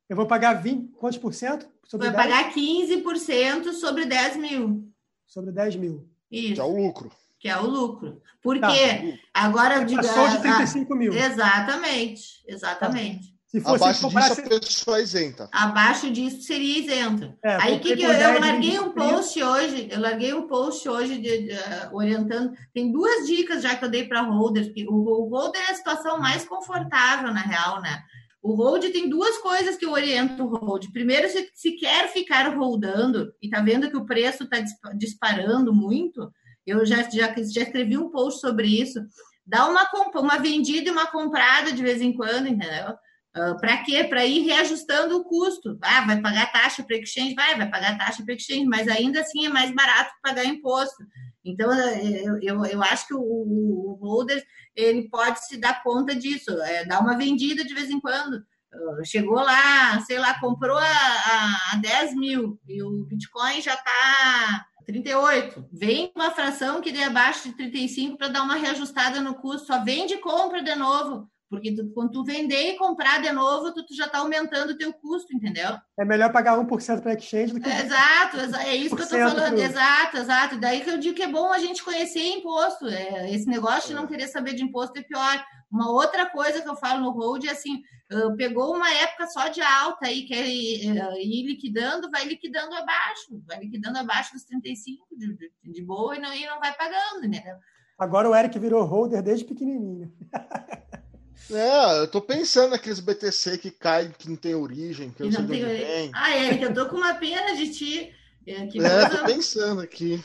[0.08, 1.68] Eu vou pagar 20, quantos por cento?
[1.86, 2.44] Sobre vai 10?
[2.44, 4.88] pagar 15% sobre 10 mil.
[5.26, 6.08] Sobre 10 mil.
[6.30, 6.56] Isso.
[6.56, 7.12] Que é o lucro
[7.44, 8.22] que é o lucro.
[8.42, 9.20] Porque tá.
[9.34, 11.14] agora diga, Passou de 35 mil.
[11.14, 13.28] Exatamente, exatamente.
[13.28, 13.34] Tá.
[13.48, 15.50] Se fosse Abaixo disso, a pessoa é isenta.
[15.52, 17.38] Abaixo disso seria isenta.
[17.44, 21.18] É, Aí que, que eu, eu larguei um post hoje, eu larguei um post hoje
[21.20, 22.54] de, de, uh, orientando.
[22.74, 24.70] Tem duas dicas já que eu dei para holders.
[24.88, 28.04] O, o holder é a situação mais confortável, na real, né?
[28.42, 30.92] O hold tem duas coisas que eu oriento o hold.
[30.92, 34.64] Primeiro, se, se quer ficar holdando e tá vendo que o preço está
[34.96, 36.32] disparando muito,
[36.66, 39.00] eu já, já, já escrevi um post sobre isso.
[39.46, 42.92] Dá uma, uma vendida e uma comprada de vez em quando, entendeu?
[43.36, 44.04] Uh, ah, para quê?
[44.04, 45.78] Para ir reajustando o custo.
[45.82, 47.34] Ah, vai pagar taxa para exchange?
[47.34, 51.04] Vai, vai pagar taxa para exchange, mas ainda assim é mais barato pagar imposto.
[51.44, 54.44] Então, eu, eu, eu acho que o, o, holder
[54.76, 58.36] ele pode se dar conta disso, é, dar uma vendida de vez em quando.
[58.74, 63.74] Uh, chegou lá, sei lá, comprou a, a, a 10 mil e o Bitcoin já
[63.74, 65.70] está 38.
[65.72, 69.68] Vem uma fração que dê abaixo de 35 para dar uma reajustada no custo.
[69.68, 71.28] Só vende e compra de novo.
[71.54, 74.78] Porque tu, quando tu vender e comprar de novo, tu, tu já está aumentando o
[74.78, 75.78] teu custo, entendeu?
[76.00, 77.70] É melhor pagar 1% para exchange do que...
[77.70, 79.60] exato, é isso que eu estou falando.
[79.60, 80.60] Exato, exato.
[80.60, 82.88] Daí que eu digo que é bom a gente conhecer imposto.
[82.88, 85.46] É, esse negócio de não querer saber de imposto é pior.
[85.72, 89.48] Uma outra coisa que eu falo no hold é assim, uh, pegou uma época só
[89.48, 94.44] de alta aí, quer ir, uh, ir, liquidando, vai liquidando abaixo, vai liquidando abaixo dos
[94.44, 97.56] 35 de, de, de boa e não, e não vai pagando, entendeu?
[97.98, 100.12] Agora o Eric virou holder desde pequenininho.
[101.52, 105.42] É, eu tô pensando naqueles BTC que caem, que não tem origem, que eu não,
[105.42, 105.76] não sei tem...
[105.76, 106.12] Vem.
[106.14, 108.16] Ah, Eric, eu tô com uma pena de ti.
[108.48, 110.24] É, que é, tô pensando aqui.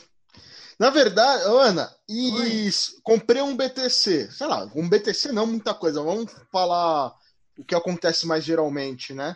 [0.79, 2.69] Na verdade, Ana, e
[3.03, 7.13] comprei um BTC, sei lá, um BTC não muita coisa, vamos falar
[7.59, 9.35] o que acontece mais geralmente, né?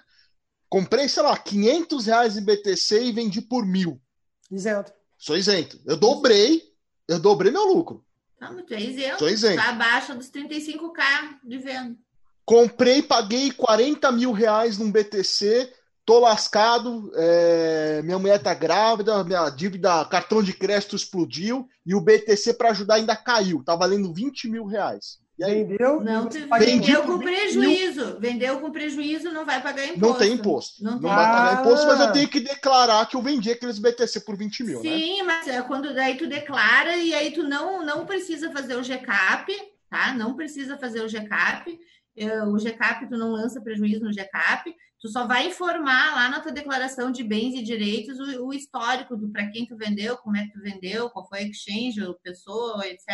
[0.69, 4.01] Comprei, sei lá, 500 reais em BTC e vendi por mil.
[4.49, 4.93] Isento.
[5.17, 5.79] Sou isento.
[5.85, 6.63] Eu dobrei,
[7.07, 8.03] eu dobrei meu lucro.
[8.39, 9.19] Não, tu é isento.
[9.19, 9.61] Sou isento.
[9.61, 11.97] Tá abaixo dos 35k de venda.
[12.45, 15.71] Comprei, paguei 40 mil reais num BTC,
[16.05, 22.01] tô lascado, é, minha mulher tá grávida, minha dívida, cartão de crédito explodiu e o
[22.01, 25.22] BTC para ajudar ainda caiu, tá valendo 20 mil reais.
[25.37, 25.99] E aí, vendeu?
[25.99, 26.29] Não,
[26.59, 28.19] vendeu com prejuízo.
[28.19, 29.99] Vendeu com prejuízo, não vai pagar imposto.
[29.99, 30.83] Não tem imposto.
[30.83, 31.09] Não, não tem.
[31.09, 34.63] vai pagar imposto, mas eu tenho que declarar que eu vendi aqueles BTC por 20
[34.63, 34.83] mil.
[34.83, 34.89] Né?
[34.89, 35.23] Sim, né?
[35.23, 39.51] mas é quando daí tu declara e aí tu não, não precisa fazer o GCAP,
[39.89, 40.13] tá?
[40.13, 41.79] Não precisa fazer o GCAP.
[42.15, 46.41] É, o GCAP, tu não lança prejuízo no GCAP, tu só vai informar lá na
[46.41, 50.37] tua declaração de bens e direitos o, o histórico do para quem tu vendeu, como
[50.37, 53.07] é que tu vendeu, qual foi a exchange, pessoa, etc.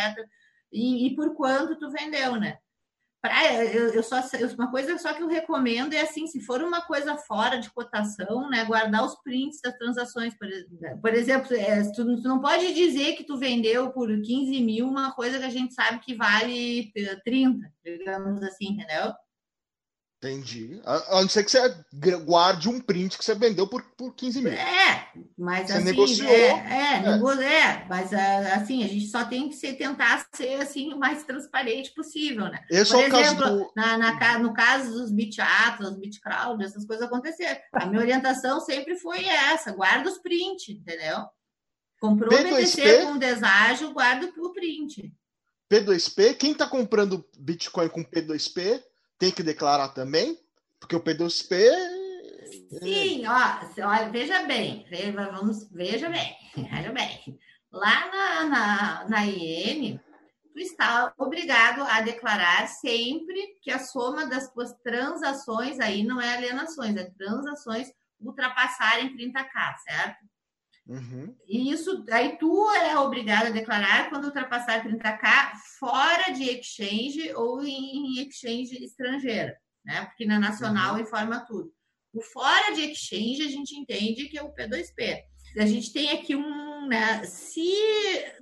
[0.71, 2.57] E, e por quanto tu vendeu, né?
[3.21, 4.21] Pra, eu, eu só
[4.57, 8.49] uma coisa só que eu recomendo é assim, se for uma coisa fora de cotação,
[8.49, 10.47] né, guardar os prints das transações, por,
[11.01, 15.11] por exemplo, é, tu, tu, não pode dizer que tu vendeu por 15 mil uma
[15.11, 16.93] coisa que a gente sabe que vale
[17.25, 19.13] 30, digamos assim, entendeu?
[20.21, 20.81] Entendi.
[20.83, 21.75] A, a não ser que você
[22.25, 24.51] guarde um print que você vendeu por, por 15 mil.
[24.51, 25.07] É,
[25.37, 26.29] mas Você assim, negociou.
[26.29, 26.99] é, é, É.
[27.09, 30.99] nego- é, mas ah, assim, a gente só tem que ser, tentar ser assim o
[30.99, 32.59] mais transparente possível, né?
[32.69, 33.71] Esse Por é o caso exemplo, do.
[33.77, 37.61] na, na no caso dos beat atlas, beat crowd, essas coisas acontecerem.
[37.71, 41.19] A minha orientação sempre foi essa: guarda os prints, entendeu?
[41.97, 42.49] Comprou P2P?
[42.49, 45.13] BTC com deságio, guarda o print.
[45.71, 48.81] P2P, quem está comprando Bitcoin com P2P
[49.19, 50.39] tem que declarar também?
[50.79, 51.53] Porque o P2P.
[52.81, 57.39] Sim, ó, olha, veja bem, ve- vamos, veja bem, veja bem.
[57.71, 59.99] Lá na, na, na IN,
[60.53, 66.35] tu está obrigado a declarar sempre que a soma das tuas transações, aí não é
[66.35, 70.28] alienações, é transações ultrapassarem 30k, certo?
[70.89, 71.35] Uhum.
[71.47, 77.63] E isso, aí tu é obrigado a declarar quando ultrapassar 30k fora de exchange ou
[77.63, 80.05] em exchange estrangeira, né?
[80.05, 81.71] Porque na nacional informa tudo.
[82.11, 85.21] O fora de exchange a gente entende que é o P2P.
[85.59, 87.23] A gente tem aqui um, né?
[87.23, 87.71] Se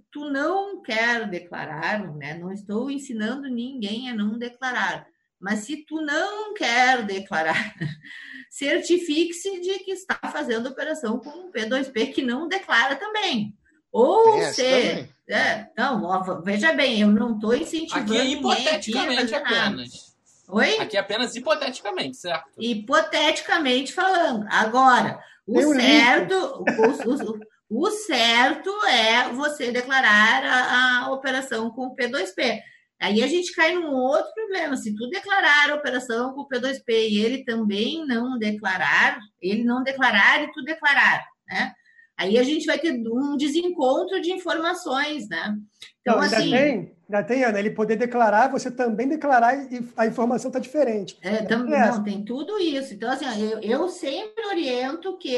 [0.09, 2.35] tu não quer declarar, né?
[2.35, 5.05] Não estou ensinando ninguém a não declarar,
[5.39, 7.73] mas se tu não quer declarar,
[8.49, 13.53] certifique-se de que está fazendo operação com um P2P que não declara também.
[13.91, 14.63] Ou essa se.
[14.63, 15.09] também?
[15.29, 18.13] É, não, ó, veja bem, eu não estou incentivando.
[18.13, 19.65] Aqui é hipoteticamente fazer nada.
[19.67, 20.15] apenas.
[20.49, 20.77] Oi?
[20.79, 22.49] Aqui é apenas hipoteticamente, certo?
[22.57, 24.45] Hipoteticamente falando.
[24.49, 31.69] Agora, o Tem certo, o, o- o- o certo é você declarar a, a operação
[31.69, 32.61] com o P2P.
[32.99, 34.75] Aí a gente cai num outro problema.
[34.75, 39.83] Se tu declarar a operação com o P2P e ele também não declarar, ele não
[39.83, 41.73] declarar e tu declarar, né?
[42.19, 45.55] Aí a gente vai ter um desencontro de informações, né?
[46.01, 49.87] Então, Não, ainda assim, tem, ainda tem, Ana, ele poder declarar, você também declarar e
[49.95, 51.15] a informação está diferente.
[51.21, 51.91] É, tam- É.
[51.91, 52.95] não, tem tudo isso.
[52.95, 55.37] Então, assim, eu, eu sempre oriento que,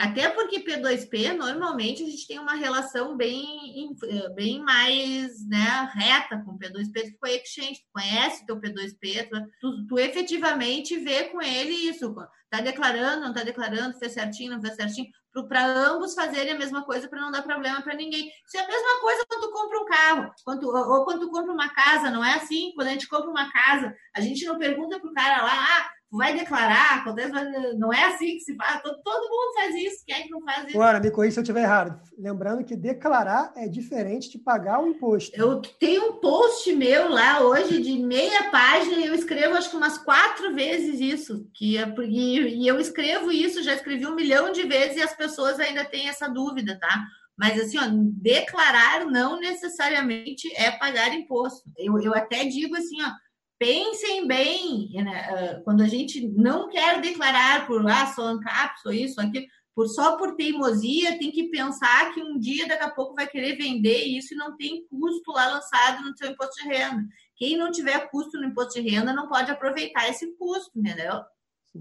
[0.00, 3.94] até porque P2P, normalmente a gente tem uma relação bem,
[4.34, 9.28] bem mais né, reta com P2P, tu conhece Exchange, tu conhece teu P2P,
[9.60, 12.14] tu, tu, efetivamente vê com ele isso.
[12.50, 15.08] Tá declarando, não tá declarando, fez certinho, não fez certinho,
[15.48, 18.26] para ambos fazerem a mesma coisa para não dar problema para ninguém.
[18.46, 21.30] Isso é a mesma coisa quando tu compra um carro, quando, tu- ou quando tu
[21.30, 22.72] compra uma casa, não é assim?
[22.74, 26.36] Quando a gente compra uma casa, a gente não pergunta pro cara lá, ah, vai
[26.36, 27.30] declarar, acontece,
[27.76, 28.80] não é assim que se faz.
[28.82, 30.76] Todo, todo mundo faz isso, quem é que não faz isso?
[30.76, 32.00] Agora, me corrija se eu estiver errado.
[32.18, 35.38] Lembrando que declarar é diferente de pagar o imposto.
[35.38, 39.76] Eu tenho um post meu lá hoje de meia página e eu escrevo acho que
[39.76, 41.46] umas quatro vezes isso.
[41.52, 45.14] Que é, e, e eu escrevo isso, já escrevi um milhão de vezes e as
[45.14, 47.04] pessoas ainda têm essa dúvida, tá?
[47.36, 51.70] Mas assim, ó, declarar não necessariamente é pagar imposto.
[51.76, 53.10] Eu, eu até digo assim, ó,
[53.58, 58.92] pensem bem, né, ah, quando a gente não quer declarar por ah, sou ANCAP, sou
[58.92, 63.14] isso, aquilo, por só por teimosia, tem que pensar que um dia daqui a pouco
[63.14, 67.04] vai querer vender isso e não tem custo lá lançado no seu imposto de renda.
[67.36, 71.22] Quem não tiver custo no imposto de renda não pode aproveitar esse custo, entendeu?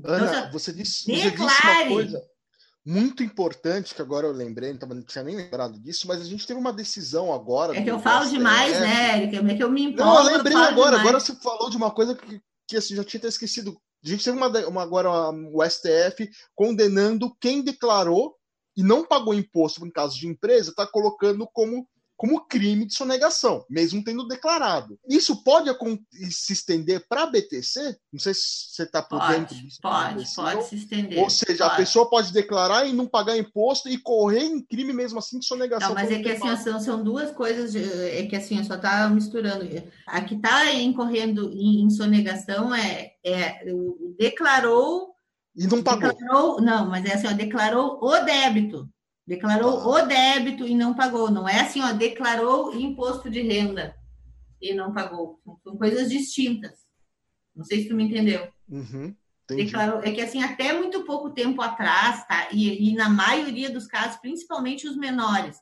[0.04, 1.90] Ana, Então, você disse, você disse uma declare.
[1.90, 2.37] coisa
[2.90, 6.58] muito importante que agora eu lembrei, não, tinha nem lembrado disso, mas a gente teve
[6.58, 7.76] uma decisão agora.
[7.78, 8.38] É que eu falo STF.
[8.38, 9.52] demais, né, Erika?
[9.52, 10.10] É que eu me empolgo.
[10.14, 10.92] Não, eu lembrei falo agora.
[10.92, 11.02] demais.
[11.02, 13.78] Agora você falou de uma coisa que, que assim, já tinha até esquecido.
[14.06, 18.36] A gente teve uma, uma- agora uma- o STF condenando quem declarou
[18.78, 21.86] e não pagou imposto em caso de empresa, está colocando como,
[22.18, 24.98] como crime de sonegação, mesmo tendo declarado.
[25.08, 25.70] Isso pode
[26.32, 27.96] se estender para a BTC?
[28.12, 28.42] Não sei se
[28.72, 29.80] você está por dentro Pode, disso.
[29.82, 31.20] pode, BTC, pode ou- se estender.
[31.20, 31.82] Ou seja, a pode.
[31.82, 35.90] pessoa pode declarar e não pagar imposto e correr em crime mesmo assim de sonegação.
[35.90, 39.08] Não, mas é que assim, são, são duas coisas, de- é que assim, só tá
[39.10, 39.66] misturando.
[40.08, 43.64] A que está incorrendo em, em sonegação é, é
[44.18, 45.14] declarou,
[45.56, 46.14] E não pagou.
[46.14, 48.90] declarou, não, mas é assim, ó, declarou o débito.
[49.28, 51.30] Declarou o débito e não pagou.
[51.30, 53.94] Não é assim, ó, declarou imposto de renda
[54.62, 55.42] e não pagou.
[55.64, 56.80] São- coisas distintas.
[57.54, 58.48] Não sei se tu me entendeu.
[58.70, 59.14] Uhum.
[59.50, 62.48] Declarou, é que assim, até muito pouco tempo atrás, tá?
[62.52, 65.58] E, e na maioria dos casos, principalmente os menores,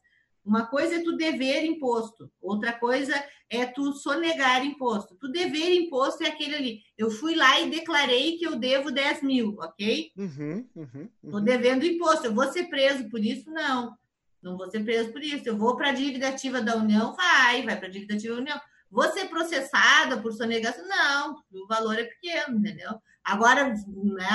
[0.46, 3.14] uma coisa é tu dever imposto, outra coisa
[3.50, 5.16] é tu sonegar imposto.
[5.16, 6.84] Tu dever imposto é aquele ali.
[6.98, 10.12] Eu fui lá e declarei que eu devo 10 mil, ok?
[10.16, 11.44] Uhum, uhum, uhum.
[11.44, 12.28] devendo imposto.
[12.28, 13.50] Eu vou ser preso por isso?
[13.50, 13.98] Não.
[14.42, 15.48] Não vou ser preso por isso.
[15.48, 17.16] Eu vou para a dívida ativa da União?
[17.16, 18.62] Vai, vai para a dívida ativa da União.
[18.90, 20.88] Vou ser processada por sonegação?
[20.88, 22.92] Não, o valor é pequeno, entendeu?
[23.24, 24.28] Agora, né,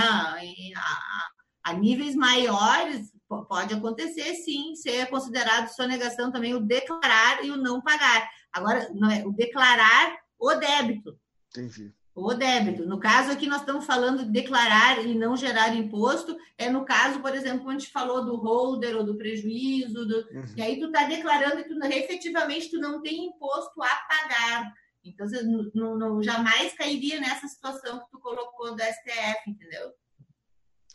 [0.77, 3.13] a, a níveis maiores,
[3.49, 8.28] pode acontecer sim, ser considerado sonegação também o declarar e o não pagar.
[8.53, 11.16] Agora, não é o declarar o débito.
[11.51, 11.95] Entendi.
[12.12, 12.87] O débito.
[12.87, 16.37] No caso aqui, nós estamos falando de declarar e não gerar imposto.
[16.59, 20.16] É no caso, por exemplo, quando a gente falou do holder ou do prejuízo, do...
[20.16, 20.45] Uhum.
[20.57, 24.72] e aí tu está declarando que tu, efetivamente tu não tem imposto a pagar.
[25.05, 29.93] Então, você não, não, jamais cairia nessa situação que tu colocou do STF, entendeu?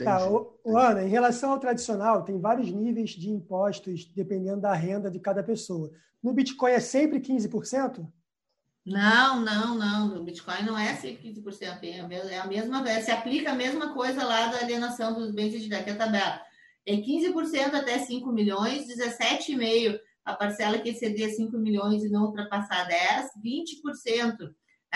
[0.04, 4.74] Tá, o, o Ana, em relação ao tradicional, tem vários níveis de impostos dependendo da
[4.74, 5.92] renda de cada pessoa.
[6.22, 8.06] No Bitcoin é sempre 15%?
[8.86, 10.16] Não, não, não.
[10.18, 11.84] O Bitcoin não é 15%.
[12.30, 15.90] É a mesma, se aplica a mesma coisa lá da alienação dos bens de aqui
[15.90, 16.42] a tabela.
[16.86, 22.86] É 15% até 5 milhões, 17,5% a parcela que exceder 5 milhões e não ultrapassar
[22.86, 24.50] 10, 20% a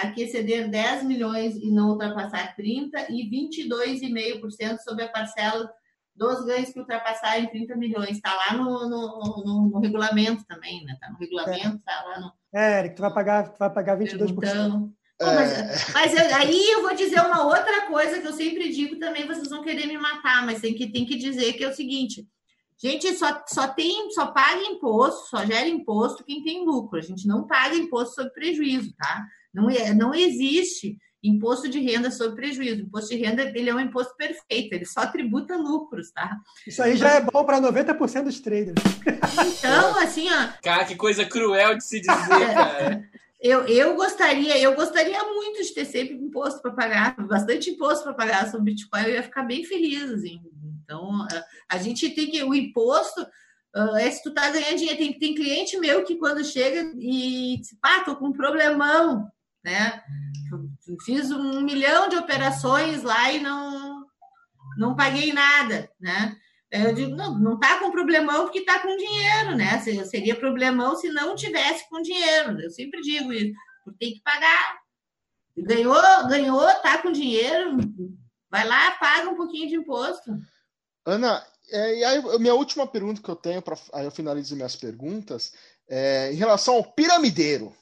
[0.08, 5.72] que exceder 10 milhões e não ultrapassar 30 e 22,5% sobre a parcela
[6.16, 8.12] dos ganhos que ultrapassarem 30 milhões.
[8.12, 10.94] Está lá no, no, no, no, regulamento também, né?
[10.94, 12.32] Está no regulamento, está lá no.
[12.54, 14.32] É, Eric, tu vai pagar, tu vai pagar 22%.
[14.32, 15.92] Então, Pô, mas, é.
[15.94, 19.50] mas eu, aí eu vou dizer uma outra coisa que eu sempre digo também, vocês
[19.50, 22.26] vão querer me matar, mas tem que, tem que dizer que é o seguinte:
[22.82, 26.98] gente só, só tem, só paga imposto, só gera imposto quem tem lucro.
[26.98, 29.26] A gente não paga imposto sobre prejuízo, tá?
[29.54, 32.82] Não, é, não existe imposto de renda sobre prejuízo.
[32.82, 36.38] Imposto de renda ele é um imposto perfeito, ele só tributa lucros, tá?
[36.66, 38.82] Isso aí já é bom para 90% dos traders.
[39.60, 40.50] Então, assim, ó.
[40.64, 43.10] Cara, que coisa cruel de se dizer, cara.
[43.42, 48.14] Eu, eu gostaria, eu gostaria muito de ter sempre imposto para pagar, bastante imposto para
[48.14, 50.42] pagar sobre Bitcoin, eu ia ficar bem feliz, assim.
[50.84, 51.26] Então,
[51.70, 53.26] a gente tem que o imposto
[53.76, 54.98] Uh, é se tu tá ganhando dinheiro.
[54.98, 59.28] Tem, tem cliente meu que quando chega e diz, pá, tô com um problemão,
[59.70, 60.04] né?
[61.06, 64.06] Fiz um milhão de operações lá e não,
[64.78, 66.36] não paguei nada, né?
[66.72, 69.80] Eu digo, não, não tá com problemão porque tá com dinheiro, né?
[69.80, 72.60] Seria problemão se não tivesse com dinheiro.
[72.60, 73.54] Eu sempre digo isso,
[73.84, 74.80] porque tem que pagar.
[75.58, 77.78] Ganhou, ganhou, tá com dinheiro,
[78.50, 80.32] vai lá, paga um pouquinho de imposto.
[81.06, 84.76] Ana, é, e aí, minha última pergunta que eu tenho, para aí eu finalizo minhas
[84.76, 85.54] perguntas,
[85.88, 87.76] é em relação ao piramideiro.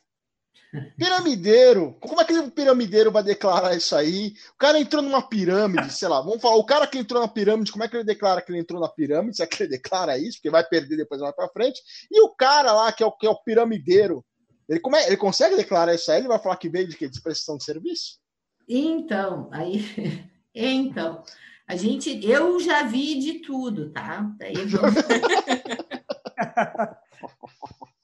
[0.98, 4.34] Piramideiro, como é que o piramideiro vai declarar isso aí?
[4.54, 7.72] O cara entrou numa pirâmide, sei lá, vamos falar, o cara que entrou na pirâmide,
[7.72, 9.38] como é que ele declara que ele entrou na pirâmide?
[9.38, 11.82] Se é que ele declara isso, porque vai perder depois mais para frente.
[12.12, 14.26] E o cara lá, que é o, que é o piramideiro,
[14.68, 16.20] ele, como é, ele consegue declarar isso aí?
[16.20, 17.08] Ele vai falar que veio de quê?
[17.08, 18.20] De prestação de serviço?
[18.68, 20.28] Então, aí.
[20.60, 21.22] Então,
[21.68, 24.28] a gente, eu já vi de tudo, tá?
[24.40, 24.68] Daí eu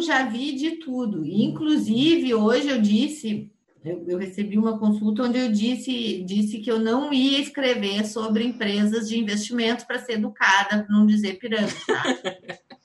[0.00, 1.24] já vi de tudo.
[1.24, 3.50] Inclusive, hoje eu disse,
[3.84, 8.44] eu, eu, recebi uma consulta onde eu disse, disse que eu não ia escrever sobre
[8.44, 12.02] empresas de investimento para ser educada, para não dizer pirâmide, tá?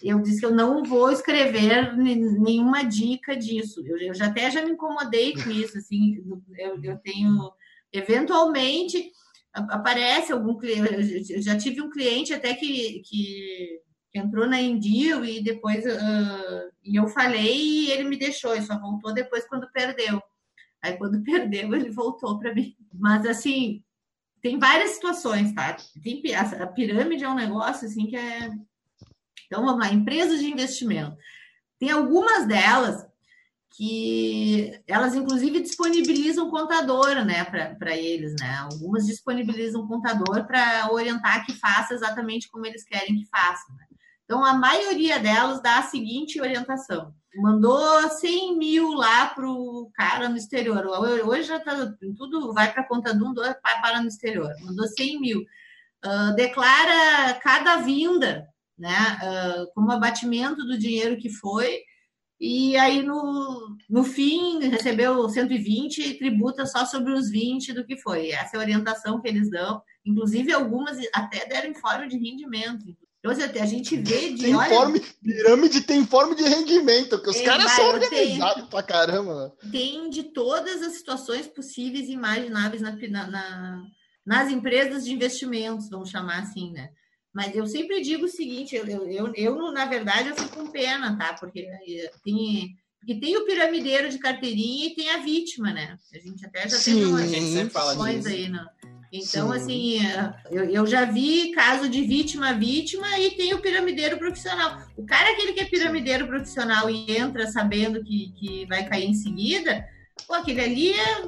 [0.00, 3.82] Eu disse que eu não vou escrever nenhuma dica disso.
[3.84, 6.22] Eu, eu já até já me incomodei com isso, assim,
[6.56, 7.50] eu, eu tenho
[7.92, 9.10] eventualmente
[9.52, 11.32] aparece algum cliente.
[11.32, 13.80] Eu já tive um cliente até que, que
[14.14, 18.78] entrou na Indio e depois uh, e eu falei e ele me deixou, ele só
[18.78, 20.22] voltou depois quando perdeu.
[20.82, 22.76] Aí quando perdeu, ele voltou para mim.
[22.92, 23.82] Mas assim,
[24.40, 25.76] tem várias situações, tá?
[26.02, 28.50] Tem, a pirâmide é um negócio assim que é.
[29.46, 31.16] Então vamos lá, empresas de investimento.
[31.78, 33.06] Tem algumas delas
[33.70, 38.56] que elas inclusive disponibilizam contador, né, para eles, né?
[38.56, 43.72] Algumas disponibilizam contador para orientar que faça exatamente como eles querem que faça.
[43.74, 43.87] Né?
[44.28, 50.28] Então, a maioria delas dá a seguinte orientação: mandou 100 mil lá para o cara
[50.28, 50.86] no exterior.
[50.86, 54.52] Hoje já tá, tudo vai para conta de um, dois, para no exterior.
[54.60, 55.40] Mandou 100 mil.
[56.04, 58.46] Uh, declara cada vinda,
[58.78, 61.80] né, uh, como abatimento do dinheiro que foi
[62.40, 67.96] e aí no, no fim recebeu 120 e tributa só sobre os 20 do que
[67.96, 68.30] foi.
[68.30, 69.82] Essa é a orientação que eles dão.
[70.04, 72.96] Inclusive, algumas até deram informe de rendimento.
[73.32, 74.42] Então, assim, a gente vê de.
[74.42, 79.34] Tem olha, forma, pirâmide tem forma de rendimento, que os caras são organizados pra caramba.
[79.62, 79.70] Né?
[79.70, 82.92] Tem de todas as situações possíveis e imagináveis na,
[83.26, 83.82] na,
[84.24, 86.90] nas empresas de investimentos, vamos chamar assim, né?
[87.32, 91.16] Mas eu sempre digo o seguinte, eu, eu, eu, na verdade, eu fico com pena,
[91.16, 91.34] tá?
[91.34, 95.96] Porque eh, tem, porque tem o piramideiro de carteirinha e tem a vítima, né?
[96.12, 98.66] A gente até já Sim, teve umas discussões aí, né?
[99.12, 99.56] Então, Sim.
[99.56, 104.82] assim, eh, eu, eu já vi caso de vítima vítima e tem o piramideiro profissional.
[104.96, 109.14] O cara aquele que é piramideiro profissional e entra sabendo que, que vai cair em
[109.14, 109.86] seguida,
[110.26, 111.22] pô, aquele ali é,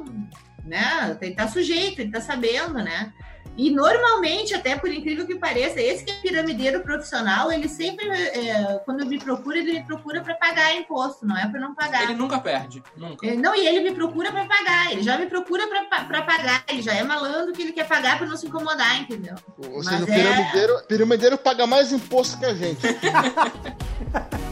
[0.65, 3.13] né, ele tá sujeito, ele tá sabendo, né?
[3.57, 8.81] E normalmente, até por incrível que pareça, esse que é piramideiro profissional, ele sempre, é,
[8.85, 12.05] quando me procura, ele me procura para pagar imposto, não é para não pagar.
[12.05, 13.27] Ele nunca perde, nunca.
[13.27, 16.83] É, não, e ele me procura para pagar, ele já me procura para pagar, ele
[16.83, 19.35] já é malandro que ele quer pagar para não se incomodar, entendeu?
[19.59, 20.83] Ou seja, o piramideiro, é...
[20.83, 22.81] piramideiro paga mais imposto que a gente.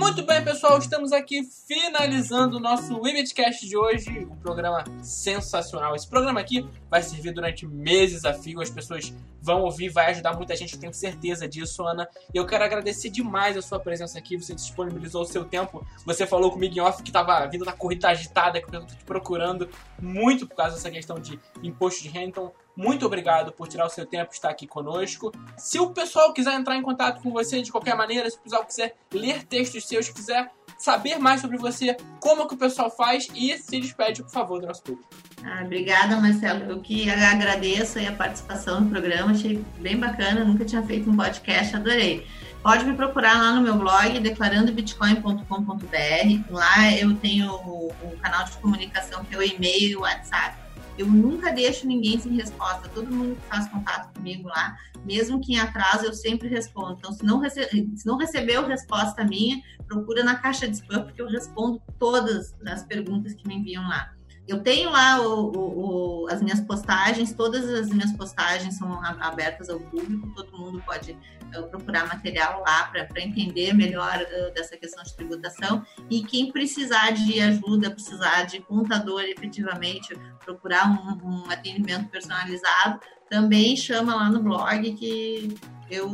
[0.00, 5.94] Muito bem, pessoal, estamos aqui finalizando o nosso Webcast de hoje, um programa sensacional.
[5.94, 10.32] Esse programa aqui vai servir durante meses a fio, as pessoas vão ouvir, vai ajudar
[10.32, 12.08] muita gente, eu tenho certeza disso, Ana.
[12.32, 16.26] E eu quero agradecer demais a sua presença aqui, você disponibilizou o seu tempo, você
[16.26, 19.68] falou comigo em off que estava vindo da corrida agitada, que eu tô te procurando
[20.00, 23.90] muito por causa dessa questão de imposto de renda, então muito obrigado por tirar o
[23.90, 25.32] seu tempo e estar aqui conosco.
[25.56, 28.64] Se o pessoal quiser entrar em contato com você de qualquer maneira, se o pessoal
[28.64, 33.56] quiser ler textos seus, quiser saber mais sobre você, como que o pessoal faz e
[33.58, 35.08] se despede, por favor, do nosso público.
[35.44, 36.70] Ah, obrigada, Marcelo.
[36.70, 41.76] Eu que agradeço a participação no programa, achei bem bacana, nunca tinha feito um podcast,
[41.76, 42.26] adorei.
[42.62, 46.50] Pode me procurar lá no meu blog, declarandobitcoin.com.br.
[46.50, 50.69] Lá eu tenho o, o canal de comunicação que é o e-mail e o WhatsApp
[50.98, 52.88] eu nunca deixo ninguém sem resposta.
[52.88, 56.96] Todo mundo que faz contato comigo lá, mesmo que em atraso, eu sempre respondo.
[56.98, 61.22] Então, se não, rece se não recebeu resposta minha, procura na caixa de spam, porque
[61.22, 64.14] eu respondo todas as perguntas que me enviam lá.
[64.48, 69.68] Eu tenho lá o, o, o, as minhas postagens, todas as minhas postagens são abertas
[69.68, 75.04] ao público, todo mundo pode uh, procurar material lá para entender melhor uh, dessa questão
[75.04, 75.84] de tributação.
[76.10, 83.76] E quem precisar de ajuda, precisar de contador efetivamente, procurar um, um atendimento personalizado, também
[83.76, 85.54] chama lá no blog que
[85.88, 86.10] eu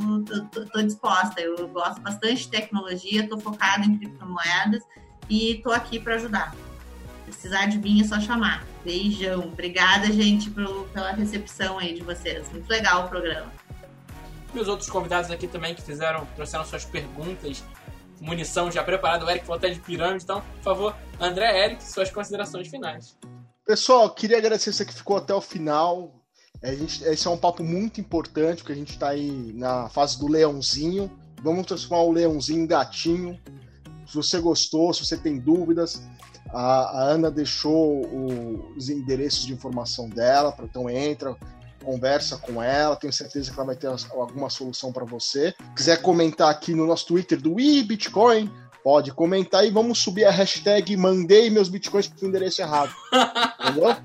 [0.52, 1.40] estou disposta.
[1.40, 4.82] Eu gosto bastante de tecnologia, estou focada em criptomoedas
[5.30, 6.54] e estou aqui para ajudar
[7.26, 8.66] precisar de mim é só chamar.
[8.84, 9.40] Beijão.
[9.40, 12.48] Obrigada, gente, pela recepção aí de vocês.
[12.50, 13.52] Muito legal o programa.
[14.54, 17.62] Meus outros convidados aqui também que fizeram, trouxeram suas perguntas,
[18.20, 19.24] munição já preparada.
[19.24, 23.16] O Eric falou até de pirâmide, então, por favor, André, Eric, suas considerações finais.
[23.66, 26.14] Pessoal, queria agradecer você que ficou até o final.
[26.62, 30.18] A gente, esse é um papo muito importante, porque a gente está aí na fase
[30.18, 31.10] do leãozinho.
[31.42, 33.38] Vamos transformar o leãozinho em gatinho.
[34.06, 36.00] Se você gostou, se você tem dúvidas,
[36.56, 41.36] a, a Ana deixou o, os endereços de informação dela, então entra,
[41.84, 45.54] conversa com ela, tenho certeza que ela vai ter alguma solução para você.
[45.74, 48.50] Quiser comentar aqui no nosso Twitter do Bitcoin,
[48.82, 52.94] pode comentar e vamos subir a hashtag mandei meus bitcoins para o endereço errado.
[53.60, 53.96] Entendeu?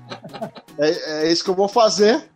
[0.78, 2.31] É, é isso que eu vou fazer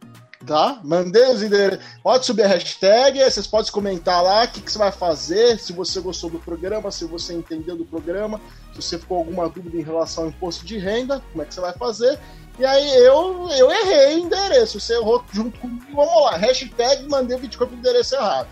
[0.47, 0.81] tá?
[0.85, 1.85] Mandei os endereços.
[2.03, 5.73] Pode subir a hashtag, vocês podem comentar lá o que, que, você vai fazer, se
[5.73, 8.41] você gostou do programa, se você entendeu do programa,
[8.73, 11.61] se você ficou alguma dúvida em relação ao imposto de renda, como é que você
[11.61, 12.19] vai fazer.
[12.59, 17.37] E aí eu, eu errei o endereço, você errou junto comigo, vamos lá, hashtag mandei
[17.37, 18.49] o Bitcoin pro endereço errado.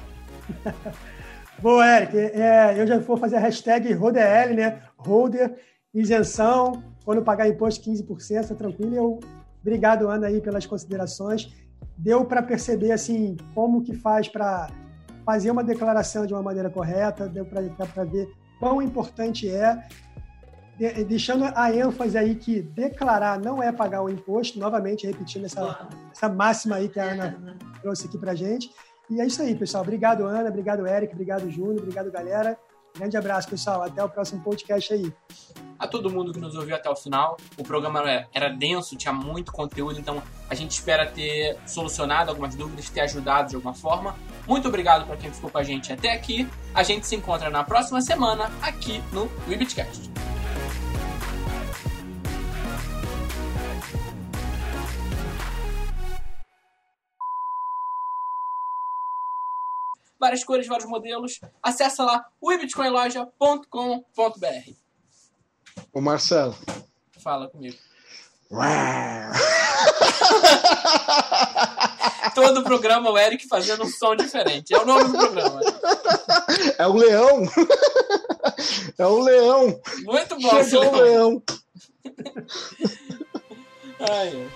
[1.62, 4.82] Boa, Eric, é, eu já vou fazer a hashtag RODL, né?
[4.99, 5.55] Holder,
[5.95, 8.95] isenção, quando pagar imposto 15%, tá tranquilo.
[8.95, 9.20] Eu,
[9.62, 11.51] obrigado, Ana, aí, pelas considerações
[11.97, 14.68] deu para perceber assim como que faz para
[15.24, 18.28] fazer uma declaração de uma maneira correta, deu para ver
[18.59, 19.82] quão importante é,
[20.78, 25.89] de, deixando a ênfase aí que declarar não é pagar o imposto, novamente repetindo essa,
[26.12, 28.70] essa máxima aí que a Ana trouxe aqui para gente.
[29.11, 29.82] E é isso aí, pessoal.
[29.82, 30.49] Obrigado, Ana.
[30.49, 31.12] Obrigado, Eric.
[31.12, 31.80] Obrigado, Júnior.
[31.80, 32.59] Obrigado, galera.
[32.97, 33.82] Grande abraço, pessoal.
[33.82, 35.12] Até o próximo podcast aí.
[35.76, 37.36] A todo mundo que nos ouviu até o final.
[37.59, 38.01] O programa
[38.32, 43.49] era denso, tinha muito conteúdo, então a gente espera ter solucionado algumas dúvidas, ter ajudado
[43.49, 44.14] de alguma forma.
[44.47, 46.49] Muito obrigado para quem ficou com a gente até aqui.
[46.72, 50.11] A gente se encontra na próxima semana aqui no Webcast.
[60.18, 61.40] Várias cores, vários modelos.
[61.62, 64.72] Acesse lá webitcoinloja.com.br.
[65.92, 66.56] Ô Marcelo.
[67.18, 67.76] Fala comigo.
[72.34, 74.74] Todo o programa o Eric fazendo um som diferente.
[74.74, 75.60] É o nome do programa.
[76.78, 77.42] É o leão.
[78.98, 79.80] É o leão.
[80.04, 81.42] Muito bom, Chegou o leão.
[84.00, 84.50] Ai,